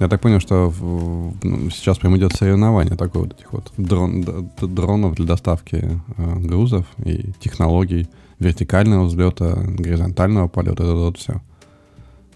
[0.00, 4.24] Я так понял, что в- ну, сейчас прям идет соревнование такое вот этих вот дрон,
[4.60, 11.40] дронов для доставки э, грузов и технологий вертикального взлета, горизонтального полета, это вот все.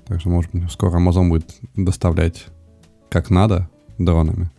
[0.06, 2.46] Так что, может быть, скоро Amazon будет доставлять
[3.08, 4.50] как надо дронами.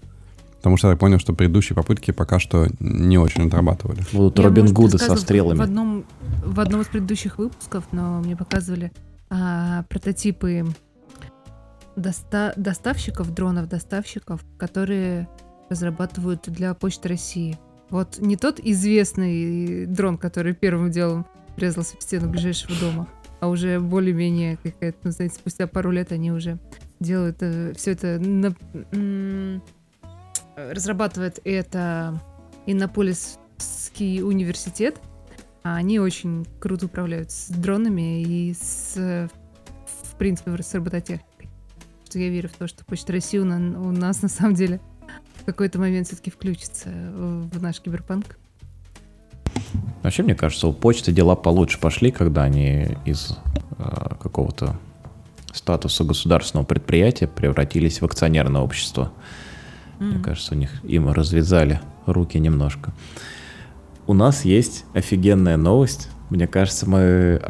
[0.58, 4.02] Потому что я так понял, что предыдущие попытки пока что не очень отрабатывали.
[4.14, 5.62] Будут Я, Робин может, Гуды со рассказывала В стрелами.
[5.62, 6.06] одном,
[6.46, 8.94] в одном из предыдущих выпусков, но мне показывали
[9.30, 10.66] а, прототипы
[11.96, 15.28] доста- доставщиков, дронов-доставщиков, которые
[15.70, 17.58] разрабатывают для Почты России.
[17.90, 21.26] Вот не тот известный дрон, который первым делом
[21.58, 23.08] врезался в стену ближайшего дома,
[23.40, 26.58] а уже более-менее какая-то, ну, знаете, спустя пару лет они уже
[27.00, 27.38] делают
[27.78, 28.56] все это, на-
[28.94, 29.62] м,
[30.56, 32.20] разрабатывает это
[32.66, 35.00] Иннополисский университет,
[35.64, 39.28] а они очень круто управляют с дронами и с, э,
[40.04, 41.33] в принципе, с робототехникой.
[42.14, 44.80] Что я верю в то, что Почта России у, на- у нас на самом деле
[45.42, 48.38] в какой-то момент все-таки включится в наш киберпанк.
[50.04, 53.36] Вообще, мне кажется, у почты дела получше пошли, когда они из
[53.80, 53.84] э,
[54.22, 54.78] какого-то
[55.54, 59.12] статуса государственного предприятия превратились в акционерное общество.
[59.98, 60.22] Мне М.
[60.22, 62.94] кажется, у них им развязали руки немножко.
[64.06, 66.10] У нас есть офигенная новость.
[66.30, 67.42] Мне кажется, мы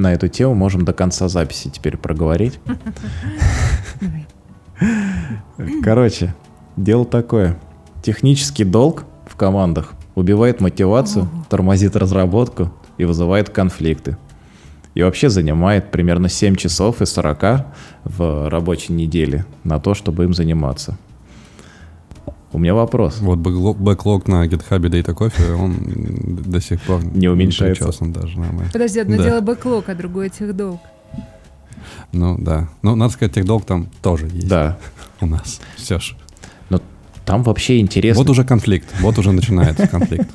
[0.00, 2.58] на эту тему можем до конца записи теперь проговорить.
[5.82, 6.34] Короче,
[6.76, 7.58] дело такое.
[8.02, 14.16] Технический долг в командах убивает мотивацию, тормозит разработку и вызывает конфликты.
[14.94, 17.66] И вообще занимает примерно 7 часов из 40
[18.04, 20.98] в рабочей неделе на то, чтобы им заниматься.
[22.52, 23.18] У меня вопрос.
[23.20, 25.76] Вот бэклог, на GitHub Data Coffee, он
[26.50, 27.90] до сих пор Не уменьшается.
[28.06, 28.70] даже нормально.
[28.72, 29.22] Подожди, одно Да.
[29.24, 30.80] дело бэклог, а другое техдолг.
[32.12, 32.68] Ну да.
[32.82, 34.78] Ну, надо сказать, техдолг там тоже есть Да,
[35.20, 35.60] у нас.
[35.76, 36.16] Все ж.
[36.70, 36.80] но
[37.24, 38.22] там вообще интересно.
[38.22, 38.88] Вот уже конфликт.
[39.00, 40.28] Вот уже начинается конфликт.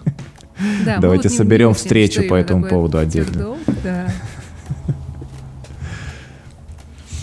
[0.86, 3.57] Да, мы Давайте соберем встречу по этому поводу отдельно.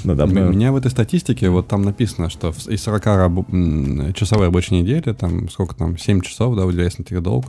[0.04, 4.12] Надо У мной- меня в этой статистике вот там написано, что из 40 рабо- м,
[4.14, 7.46] часовой рабочей недели, там сколько там, 7 часов, да, уделяется на техдолг.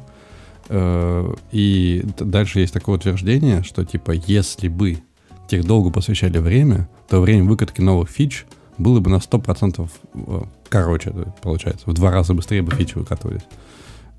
[0.70, 5.00] Э, И дальше есть такое утверждение, что типа если бы
[5.48, 8.46] техдолгу посвящали время, то время выкатки новых фич
[8.78, 11.90] было бы на 100% э, короче, получается.
[11.90, 13.44] В два раза быстрее бы фичи выкатывались.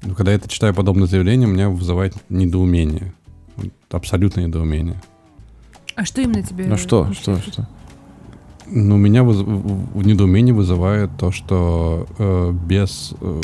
[0.02, 3.14] Но когда я это читаю подобное заявление, у меня вызывает недоумение.
[3.90, 5.00] Абсолютное недоумение.
[5.96, 6.66] А что именно тебе...
[6.66, 7.66] Ну что, что, что?
[8.70, 13.40] Ну, меня выз- в- в недоумение вызывает то, что э, без э,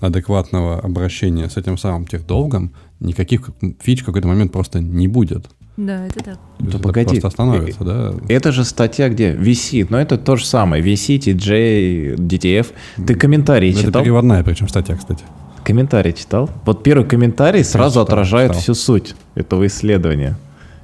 [0.00, 3.50] адекватного обращения с этим самым техдолгом никаких
[3.80, 5.46] фич в какой-то момент просто не будет.
[5.76, 6.34] Да, это так.
[6.34, 7.20] То Да это погоди.
[7.20, 8.14] Просто остановится, да?
[8.28, 9.30] Это же статья где?
[9.32, 10.82] Висит, но это то же самое.
[10.82, 12.66] Висит, TJ, DTF.
[13.06, 14.02] Ты комментарии Это читал?
[14.02, 15.24] переводная причем статья, кстати.
[15.64, 16.50] Комментарий читал?
[16.64, 18.62] Вот первый комментарий сразу читал, отражает читал.
[18.62, 20.36] всю суть этого исследования.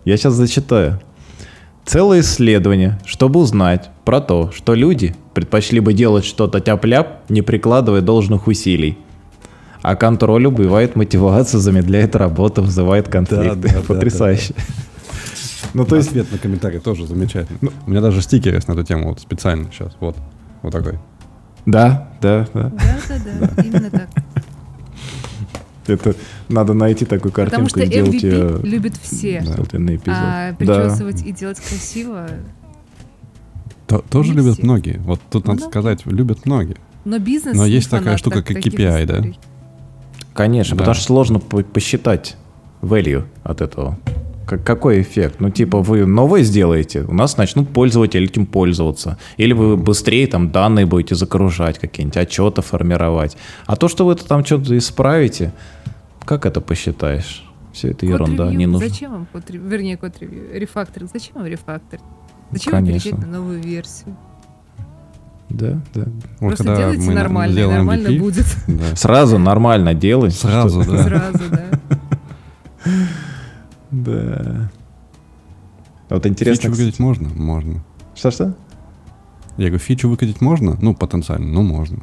[0.04, 1.00] Я сейчас зачитаю.
[1.84, 8.00] Целое исследование, чтобы узнать про то, что люди предпочли бы делать что-то тяп-ляп, не прикладывая
[8.00, 8.98] должных усилий.
[9.82, 13.68] А контроль убивает мотивацию, замедляет работу, вызывает конфликты.
[13.68, 14.54] да, да, Потрясающе.
[15.74, 17.58] Ну, то есть, Ответ на комментарий тоже замечательный.
[17.86, 19.92] У меня даже стикер есть на эту тему вот специально сейчас.
[20.00, 20.16] Вот.
[20.62, 20.98] Вот такой.
[21.66, 22.70] да, да, да.
[22.70, 24.08] Да, да, да, именно так.
[25.86, 26.14] Это
[26.48, 29.42] надо найти такую Потому картинку что и сделать MVP ее любят все.
[29.42, 30.08] ссылкой эпизод.
[30.08, 30.56] А Да.
[30.56, 32.26] причесывать и делать красиво.
[33.86, 34.62] То- тоже Не любят все.
[34.64, 34.98] многие.
[35.00, 35.66] Вот тут надо Да.
[35.66, 36.76] сказать, любят многие.
[37.04, 37.56] Но бизнес...
[37.56, 39.16] Но не есть такая штука, так- как KPI, да?
[39.18, 39.38] историй.
[40.32, 40.80] Конечно, Да.
[40.80, 42.36] потому что сложно по- посчитать
[42.82, 43.98] value от этого.
[44.46, 45.36] Как- какой эффект?
[45.38, 49.16] Ну, типа, вы новое сделаете, у нас начнут пользователи этим пользоваться.
[49.36, 53.36] Или вы быстрее там данные будете загружать, какие-нибудь отчеты формировать.
[53.66, 55.52] А то, что вы это там что-то исправите,
[56.24, 57.44] как это посчитаешь?
[57.72, 58.88] Все это ерунда, не нужно.
[58.88, 59.68] Зачем вам код-ревью?
[59.68, 60.48] Вернее, код-ревью.
[60.52, 61.10] Рефакторинг.
[61.12, 62.00] Зачем вам рефактор?
[62.52, 63.10] Зачем вам Конечно.
[63.10, 64.16] переезжать на новую версию?
[65.48, 66.04] Да, да.
[66.40, 68.46] Вот Просто когда делайте мы нормально, и нормально MVP, будет.
[68.66, 68.96] да.
[68.96, 70.30] Сразу нормально делай.
[70.30, 71.02] Сразу, да.
[71.02, 71.64] Сразу, да.
[73.90, 74.70] Да.
[76.10, 76.70] Вот интересно.
[76.70, 77.28] выглядеть можно?
[77.28, 77.84] Можно.
[78.14, 78.56] Что-что?
[79.56, 80.76] Я говорю, фичу выкатить можно?
[80.80, 82.00] Ну, потенциально, ну, можно.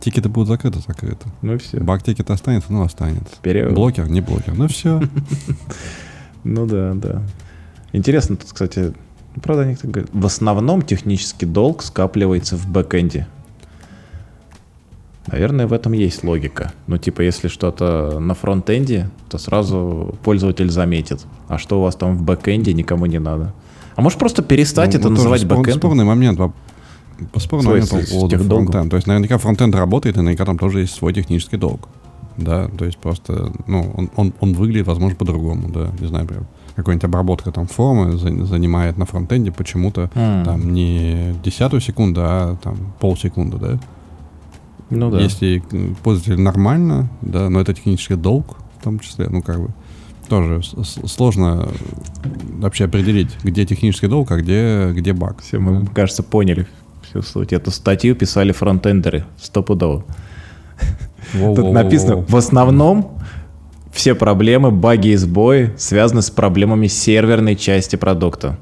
[0.00, 1.28] Тикеты будут закрыты, закрыты.
[1.42, 1.78] Ну все.
[1.78, 3.34] Баг тикет останется, ну, останется.
[3.34, 3.74] Вперед.
[3.74, 4.54] Блокер, не блокер.
[4.54, 5.00] Ну, все.
[6.42, 7.22] Ну да, да.
[7.92, 8.94] Интересно тут, кстати,
[9.42, 13.26] правда, они говорят, в основном технический долг скапливается в бэкэнде.
[15.26, 16.72] Наверное, в этом есть логика.
[16.86, 21.26] Ну, типа, если что-то на фронтенде, то сразу пользователь заметит.
[21.48, 23.52] А что у вас там в бэкэнде, никому не надо.
[23.96, 25.74] А может просто перестать Ну, это ну, называть бэкэндом?
[25.74, 26.40] Спорный момент.
[27.36, 28.66] Спорный момент по смысле, с поводу техдолгом?
[28.66, 28.90] фронтенд.
[28.90, 31.88] То есть наверняка фронтенд работает, и наверняка там тоже есть свой технический долг.
[32.36, 36.46] Да, то есть просто, ну, он, он, он выглядит, возможно, по-другому, да, не знаю, прям
[36.76, 40.44] какая-нибудь обработка там формы за- занимает на фронтенде почему-то М.
[40.44, 43.78] там не десятую секунду, а там полсекунды, да.
[44.88, 45.20] Ну да.
[45.20, 45.62] Если
[46.02, 49.68] пользователь нормально, да, но это технический долг в том числе, ну, как бы,
[50.28, 50.62] тоже
[51.06, 51.68] сложно
[52.58, 55.42] вообще определить, где технический долг, а где, где баг.
[55.42, 56.66] Все, мы, кажется, поняли
[57.22, 57.52] суть.
[57.52, 60.04] Эту статью писали фронтендеры, стопудово.
[61.32, 63.18] Тут написано, в основном
[63.92, 68.58] все проблемы, баги и сбои связаны с проблемами серверной части продукта.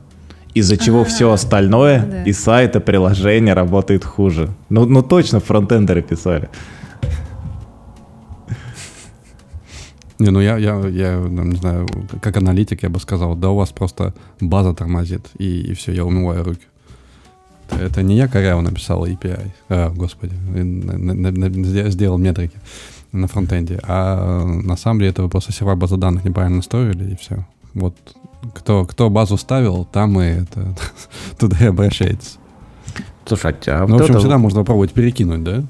[0.55, 2.23] Из-за чего все остальное, Да.
[2.25, 4.49] и сайты, приложения работает хуже.
[4.71, 6.49] Ну, ну точно фронтендеры писали.
[10.19, 11.87] Не, ну я, я, я ну, не знаю,
[12.21, 16.05] как аналитик я бы сказал, да у вас просто база тормозит, и, и все, я
[16.05, 16.67] умываю руки.
[17.71, 22.57] Это, это не я коряво написал API, а, господи, на- на- на- сделал метрики
[23.13, 27.17] на фронтенде, а на самом деле это вы просто сервер базы данных неправильно настроили, и
[27.17, 27.45] все.
[27.75, 27.95] Вот
[28.55, 30.75] кто, кто базу ставил, там и это,
[31.39, 32.39] туда и обращайтесь.
[33.27, 35.65] Слушай, а Ну, в общем, всегда можно попробовать перекинуть, да?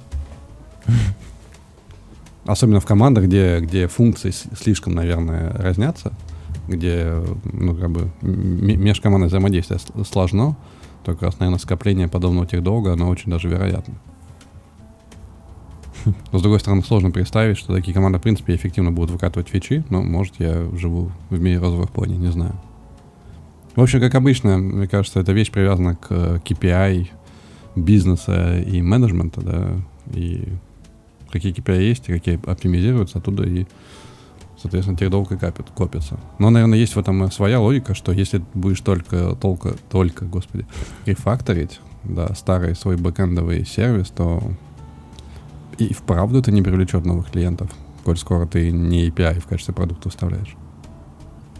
[2.46, 6.12] Особенно в командах, где, где функции слишком, наверное, разнятся,
[6.66, 7.12] где,
[7.44, 9.78] ну, как бы, межкомандное взаимодействие
[10.10, 10.56] сложно,
[11.08, 13.94] то как раз, наверное, скопление подобного техдолга, оно очень даже вероятно.
[16.32, 19.84] Но, с другой стороны, сложно представить, что такие команды, в принципе, эффективно будут выкатывать фичи,
[19.88, 22.54] но, может, я живу в мире розовых пони, не знаю.
[23.74, 27.08] В общем, как обычно, мне кажется, эта вещь привязана к э, KPI
[27.74, 29.76] бизнеса и менеджмента, да,
[30.12, 30.44] и
[31.30, 33.66] какие KPI есть, и какие оптимизируются, оттуда и,
[34.60, 36.18] соответственно, техдолг и капит, копится.
[36.38, 40.66] Но, наверное, есть в этом своя логика, что если ты будешь только, только, только, господи,
[41.06, 44.42] рефакторить, да, старый свой бэкэндовый сервис, то
[45.78, 47.70] и вправду это не привлечет новых клиентов,
[48.04, 50.56] коль скоро ты не API в качестве продукта выставляешь.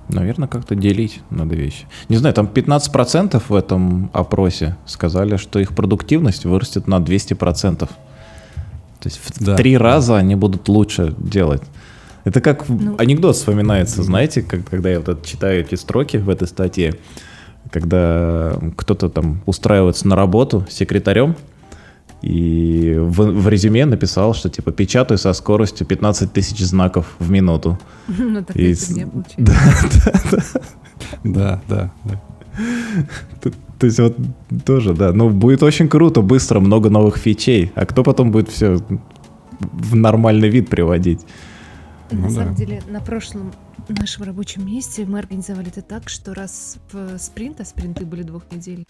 [0.09, 1.87] Наверное, как-то делить надо вещи.
[2.09, 7.79] Не знаю, там 15% в этом опросе сказали, что их продуктивность вырастет на 200%.
[7.81, 7.89] То
[9.05, 9.55] есть в Да.
[9.55, 11.63] три раза они будут лучше делать.
[12.29, 12.95] Это как Ну.
[12.99, 16.95] анекдот вспоминается, знаете, как, когда я вот это читаю эти строки в этой статье,
[17.71, 21.37] когда кто-то там устраивается на работу секретарем,
[22.21, 27.79] и в, в резюме написал, что типа печатаю со скоростью 15 тысяч знаков в минуту.
[28.19, 30.61] Ну, такая И с- фигня получается.
[31.25, 32.21] Да, да, да.
[33.41, 34.17] То, то есть вот
[34.67, 35.13] тоже, да.
[35.13, 37.71] Ну, будет очень круто, быстро, много новых фичей.
[37.77, 38.79] А кто потом будет все
[39.61, 41.21] в нормальный вид приводить?
[42.11, 42.35] Ну На да.
[42.35, 43.53] самом деле, на прошлом
[43.89, 48.43] нашем рабочем месте мы организовали это так, что раз в спринт, а спринты были двух
[48.51, 48.85] недель,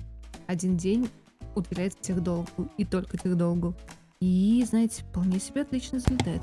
[0.47, 1.09] один день
[1.55, 3.75] уделяется техдолгу, и только техдолгу.
[4.21, 6.43] И, знаете, вполне себе отлично залетает.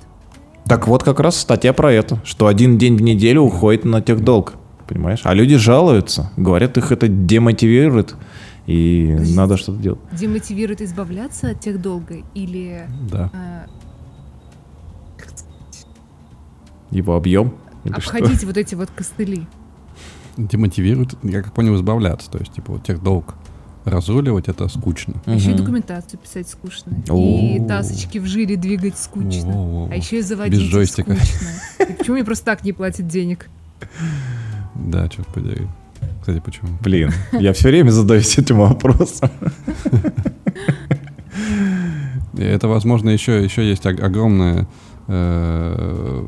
[0.66, 4.54] Так вот как раз статья про это, что один день в неделю уходит на техдолг,
[4.88, 5.22] понимаешь?
[5.24, 8.16] А люди жалуются, говорят, их это демотивирует,
[8.66, 9.38] и Подождите.
[9.38, 10.00] надо что-то делать.
[10.12, 13.30] Демотивирует избавляться от техдолга или Да.
[13.34, 13.66] а,
[16.96, 17.54] Его объем.
[17.84, 18.48] или что?
[18.48, 19.46] вот эти вот костыли?
[20.38, 22.30] Демотивирует, я как понял, избавляться.
[22.30, 23.36] То есть, типа, вот техдолг
[23.84, 25.16] разруливать это скучно.
[25.26, 26.94] Еще и документацию писать скучно.
[27.10, 27.18] О.
[27.18, 29.54] И тасочки в жире двигать скучно.
[29.54, 29.90] О-о-о.
[29.92, 31.16] А еще и заводить их джойстика.
[31.16, 31.48] скучно.
[31.92, 33.50] И почему мне просто так не платят денег?
[34.74, 35.68] Да, черт подери.
[36.20, 36.70] Кстати, почему?
[36.82, 39.30] Блин, я все время задаюсь этим вопросом.
[42.38, 44.68] Это, возможно, еще, еще есть ог- огромная...
[45.08, 46.26] э,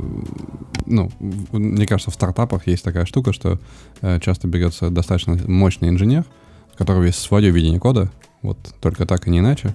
[0.86, 3.60] ну, мне кажется, в стартапах есть такая штука, что
[4.02, 6.26] э, часто берется достаточно мощный инженер,
[6.74, 8.12] у которого есть свое видение кода,
[8.42, 9.74] вот только так и не иначе,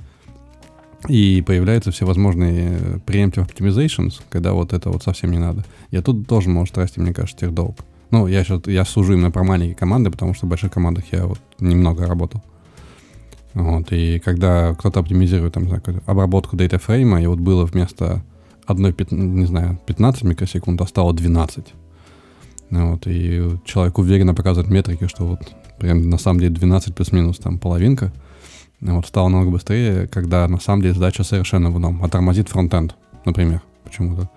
[1.09, 5.64] и появляются всевозможные preemptive optimizations, когда вот это вот совсем не надо.
[5.90, 7.76] И тут тоже может расти, мне кажется, техдолг.
[8.11, 11.26] Ну, я сейчас я сужу именно про маленькие команды, потому что в больших командах я
[11.26, 12.42] вот немного работал.
[13.55, 18.22] Вот, и когда кто-то оптимизирует там, знаю, обработку дейтафрейма, и вот было вместо
[18.67, 21.75] одной, не знаю, 15 микросекунд, а стало 12.
[22.71, 25.41] Ну Вот, и человек уверенно показывает метрики, что вот
[25.79, 28.13] прям на самом деле 12 плюс-минус там половинка.
[28.81, 32.03] вот, стало намного быстрее, когда на самом деле задача совершенно в ином.
[32.03, 32.95] А тормозит фронтенд,
[33.25, 34.31] например, почему-то.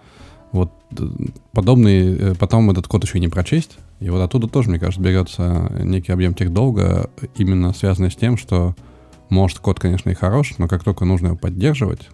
[0.52, 1.08] Вот э,
[1.52, 5.02] подобный, э, потом этот код еще и не прочесть, и вот оттуда тоже, мне кажется,
[5.02, 8.76] берется некий объем техдолга, именно связанный с тем, что
[9.30, 12.10] может код, конечно, и хорош, но как только нужно его поддерживать,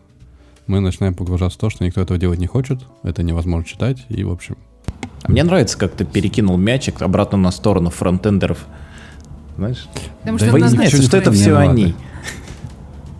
[0.71, 4.23] мы начинаем погружаться в то, что никто этого делать не хочет, это невозможно читать, и,
[4.23, 4.55] в общем...
[5.23, 8.65] А мне нравится, как ты перекинул мячик обратно на сторону фронтендеров.
[9.57, 9.87] Знаешь?
[10.21, 11.93] Потому Да что у нас выясняется, что это не все они.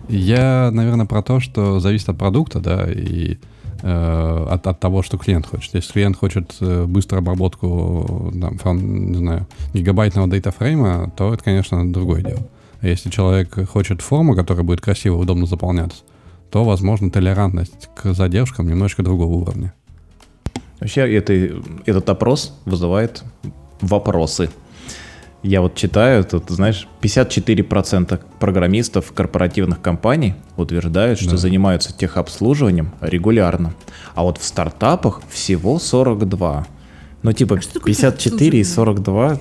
[0.08, 3.38] Я, наверное, про то, что зависит от продукта, да, и
[3.82, 5.74] э, от, от того, что клиент хочет.
[5.74, 11.90] Если клиент хочет э, быструю обработку, там, фрон- не знаю, гигабайтного дейтафрейма, то это, конечно,
[11.92, 12.40] другое дело.
[12.80, 16.02] А если человек хочет форму, которая будет красиво и удобно заполняться,
[16.52, 19.72] то, возможно, толерантность к задержкам немножко другого уровня.
[20.80, 21.32] Вообще, это,
[21.86, 23.24] этот опрос вызывает
[23.80, 24.50] вопросы.
[25.42, 31.36] Я вот читаю, тут, знаешь, 54% программистов корпоративных компаний утверждают, что Да.
[31.36, 33.74] занимаются техобслуживанием регулярно.
[34.14, 36.66] А вот в стартапах всего 42.
[37.22, 38.64] Ну, типа, А что такое 54 и техобслуживание?
[38.64, 39.40] 42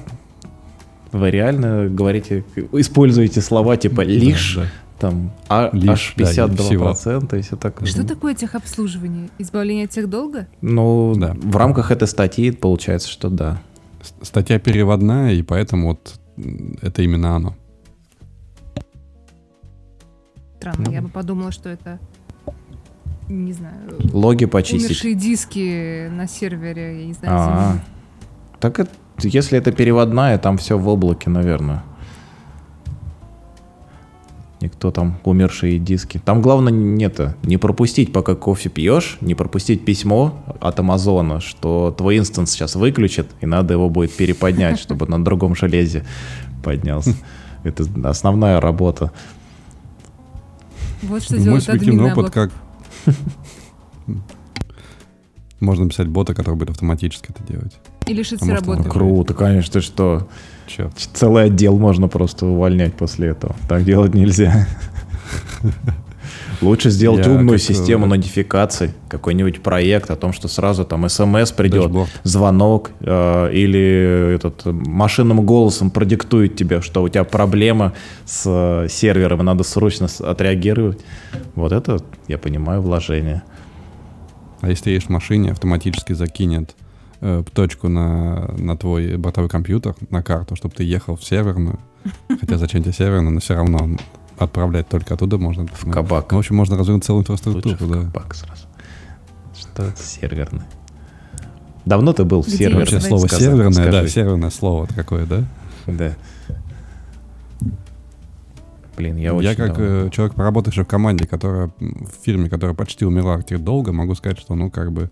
[1.11, 4.67] вы реально говорите, используете слова типа лишь, Да, да.
[5.01, 7.87] Там, а, Лишь, аж да, и 52% и все такое.
[7.87, 9.29] Что такое техобслуживание?
[9.39, 10.47] Избавление от техдолга?
[10.61, 11.33] Ну, Да.
[11.41, 13.59] в рамках этой статьи получается, что да.
[14.21, 16.19] Статья переводная, и поэтому вот
[16.83, 17.55] это именно оно.
[20.59, 20.91] Странно, Ну.
[20.91, 21.99] я бы подумала, что это,
[23.27, 23.75] не знаю,
[24.13, 24.85] Логи почистить.
[24.85, 27.83] умершие диски на сервере, я не знаю, А, заменить.
[28.59, 28.91] так это,
[29.23, 31.83] если это переводная, там все в облаке, наверное.
[34.61, 36.21] Никто там умершие диски.
[36.23, 41.93] Там главное не это, не пропустить, пока кофе пьешь, не пропустить письмо от Амазона, что
[41.97, 46.05] твой инстанс сейчас выключит, и надо его будет переподнять, чтобы на другом железе
[46.63, 47.15] поднялся.
[47.63, 49.11] Это основная работа.
[51.01, 52.51] Вот что Мой делает админ опыт как...
[55.59, 57.79] Можно написать бота, который будет автоматически это делать.
[58.07, 58.89] И лишиться А он работы.
[58.89, 60.27] Круто, конечно, ты что?
[60.67, 60.93] Черт.
[61.13, 63.55] Целый отдел можно просто увольнять после этого.
[63.67, 64.67] Так делать нельзя.
[66.61, 71.09] Лучше сделать Я умную как, систему э, нотификаций, какой-нибудь проект о том, что сразу там
[71.09, 72.09] смс придет, Дэшборд.
[72.23, 77.93] звонок э, или этот э, машинным голосом продиктует тебе, что у тебя проблема
[78.25, 80.99] с э, сервером, и надо срочно отреагировать.
[81.55, 83.41] Вот это, я понимаю, вложение.
[84.61, 86.75] А если едешь в машине, автоматически закинет
[87.21, 91.79] э, точку на, на твой бортовой компьютер, на карту, чтобы ты ехал в серверную.
[92.39, 93.97] Хотя зачем тебе серверную, но все равно
[94.37, 95.67] отправлять только оттуда можно.
[95.67, 96.31] В Ну, кабак.
[96.31, 98.01] Ну, в общем, можно развернуть целую Лучше инфраструктуру, в да.
[98.11, 98.67] кабак сразу.
[99.57, 100.63] Что это серверный?
[101.85, 102.79] Давно ты был в сервере?
[102.79, 104.07] Вообще слово Сказа- серверное, да, скажи.
[104.09, 105.43] серверное слово такое, да?
[105.87, 106.15] Да.
[108.97, 109.85] Блин, я очень Я как давно.
[109.85, 114.37] э, человек, поработавший в команде, которая в фирме, которая почти умерла так долго, могу сказать,
[114.39, 115.09] что ну как бы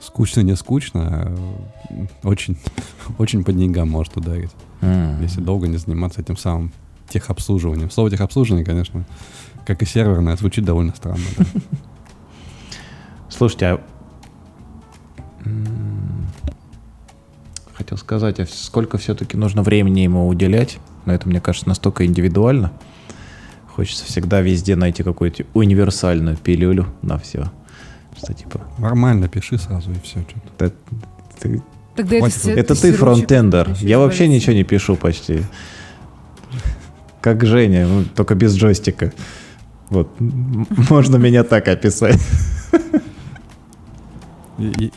[0.00, 2.56] скучно не скучно, а, очень,
[3.18, 5.20] очень по деньгам может ударить, М.
[5.22, 6.72] если долго не заниматься этим самым
[7.08, 7.90] техобслуживанием.
[7.90, 9.04] Слово техобслуживание, конечно,
[9.66, 11.24] как и серверное, звучит довольно странно.
[11.36, 11.44] да.
[13.28, 13.80] Слушайте, а...
[17.74, 20.78] Хотел сказать, а сколько все-таки нужно времени ему уделять?
[21.04, 22.72] Но это, мне кажется, настолько индивидуально.
[23.68, 27.50] Хочется всегда везде найти какую-то универсальную пилюлю на все.
[28.24, 28.60] Что типа...
[28.78, 30.24] Нормально, пиши сразу и все.
[30.58, 30.70] да
[31.40, 31.62] ты-
[31.94, 33.76] Тогда это, Хватит все- это ты фронтендер.
[33.80, 35.42] Я вообще ничего не пишу почти.
[37.20, 39.12] Как Женя, ну, только без джойстика.
[39.90, 40.10] Вот.
[40.90, 42.20] Можно меня так описать.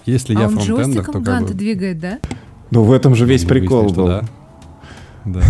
[0.05, 1.59] Если А я он фронтендер, джойстиком то как ганты бы...
[1.59, 2.19] двигает, да?
[2.71, 4.07] Ну, в этом же весь прикол был.
[4.07, 4.25] Да.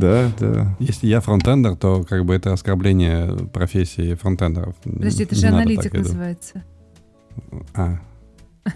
[0.00, 0.30] Да.
[0.40, 0.76] Да.
[0.80, 4.74] Если я фронтендер, то как бы это оскорбление профессии фронтендеров.
[4.82, 6.62] Подожди, это же аналитик называется.
[7.74, 7.98] А,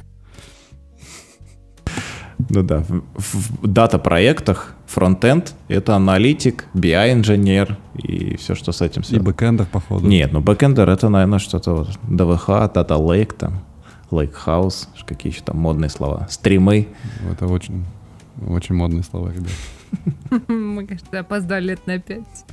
[2.51, 9.25] Ну да, в, дата-проектах фронтенд— это аналитик, BI-инженер и все, что с этим и связано.
[9.31, 10.07] бэкэндер, походу.
[10.07, 13.65] Нет, ну бэкэндер— это, наверное, что-то вот DVH, Data Lake, там,
[14.13, 16.89] Lakehouse, ш- какие еще там модные слова, стримы.
[17.31, 17.85] Это очень,
[18.47, 19.51] очень модные слова, ребят.
[20.49, 22.45] Мы, кажется, опоздали лет на пять.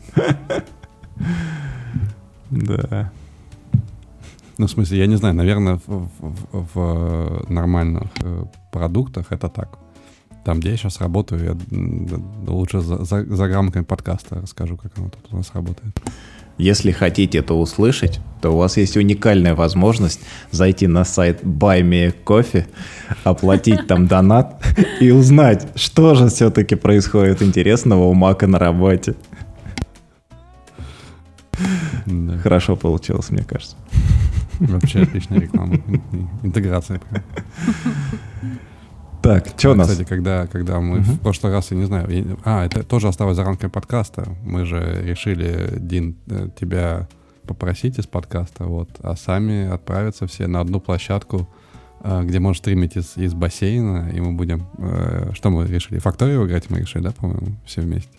[2.52, 3.12] Да.
[4.58, 6.10] Ну, в смысле, я не знаю, наверное, в,
[6.52, 9.80] в нормальных э, продуктах это так.
[10.46, 11.58] Там, где я сейчас работаю, я
[12.48, 16.00] лучше за, за, за рамками подкаста расскажу, как оно тут у нас работает.
[16.58, 22.16] Если хотите это услышать, то у вас есть уникальная возможность зайти на сайт Buy Me
[22.26, 22.66] Coffee,
[23.26, 24.64] оплатить там донат
[25.02, 29.16] и узнать, что же все-таки происходит интересного у Мака на работе.
[32.06, 32.38] Да.
[32.38, 33.76] Хорошо получилось, мне кажется.
[34.60, 35.76] Вообще отличная реклама.
[36.44, 37.02] Интеграция.
[39.26, 39.90] Так, что у нас?
[39.90, 43.44] Кстати, когда, когда мы в прошлый раз, я не знаю, а, это тоже осталось за
[43.44, 44.28] рамками подкаста.
[44.44, 47.08] Мы же решили, Дин, э, тебя
[47.48, 51.50] попросить из подкаста, вот, а сами отправиться все на одну площадку,
[52.02, 54.68] э, где можно стримить из, из бассейна, и мы будем...
[54.78, 55.98] Э, что мы решили?
[55.98, 58.16] Факторию играть мы решили, да, по-моему, все вместе?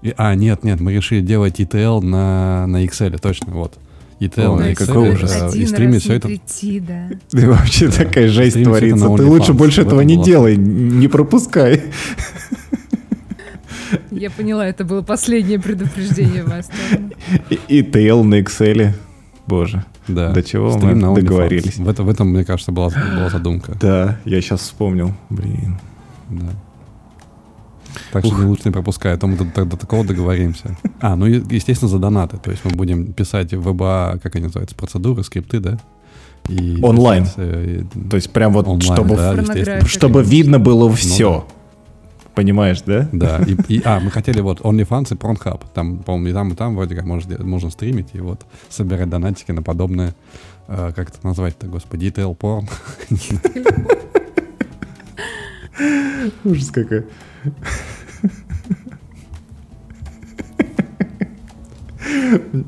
[0.00, 3.78] И, а, нет, нет, мы решили делать ETL на, на Excel, точно, вот.
[4.20, 5.42] ETL Ой, на Excel, какой ужас.
[5.42, 6.28] Один и стримить все это...
[6.28, 7.08] Прийти, да.
[7.32, 7.92] И вообще да.
[8.04, 9.06] такая жесть творится.
[9.16, 11.82] Ты лучше больше этого не делай, не пропускай.
[14.10, 16.68] Я поняла, это было последнее предупреждение вас.
[17.48, 18.92] И ETL на Excel.
[19.46, 19.84] Боже.
[20.08, 20.32] Да.
[20.32, 21.76] До чего Стрим мы договорились.
[21.76, 23.76] В, это, в этом, мне кажется, была, была задумка.
[23.80, 25.14] Да, я сейчас вспомнил.
[25.30, 25.78] Блин.
[26.30, 26.48] Да.
[28.12, 30.76] Так что лучше не пропускай, а то мы до, до, до такого договоримся.
[31.00, 32.38] А, ну, естественно, за донаты.
[32.38, 35.78] То есть мы будем писать в ВБА, как они называются, процедуры, скрипты, да?
[36.48, 37.24] И онлайн.
[37.24, 41.30] Писать, и, То есть прям вот, онлайн, чтобы, да, чтобы видно было все.
[41.30, 41.54] Ну, да.
[42.38, 43.08] Понимаешь, да?
[43.12, 43.42] Да.
[43.44, 45.60] И, и, а, мы хотели вот OnlyFans и Pornhub.
[45.74, 49.50] Там, по-моему, и там, и там вроде как можно, можно стримить и вот собирать донатики
[49.50, 50.14] на подобное,
[50.68, 52.70] э, как это назвать-то, господи, detail porn.
[56.44, 57.06] Ужас какой.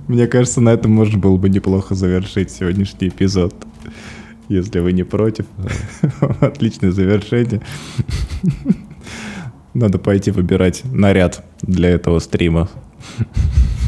[0.08, 3.54] Мне кажется, на этом можно было бы неплохо завершить сегодняшний эпизод.
[4.48, 5.46] Если вы не против.
[6.40, 7.62] Отличное завершение.
[9.74, 12.68] Надо пойти выбирать наряд для этого стрима.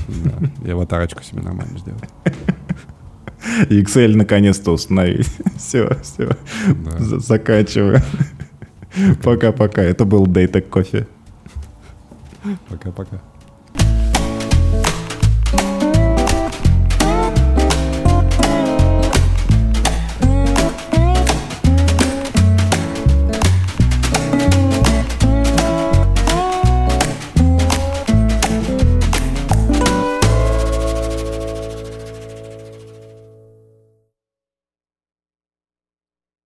[0.08, 0.32] Да,
[0.64, 2.08] и аватарочку себе нормально сделать.
[3.68, 5.28] Excel наконец-то установить.
[5.56, 6.36] Все, все.
[6.68, 7.18] Да.
[7.18, 8.00] Заканчиваю.
[9.22, 9.82] Пока-пока.
[9.82, 11.06] Это был Дейтек Кофе.
[12.68, 13.20] Пока-пока.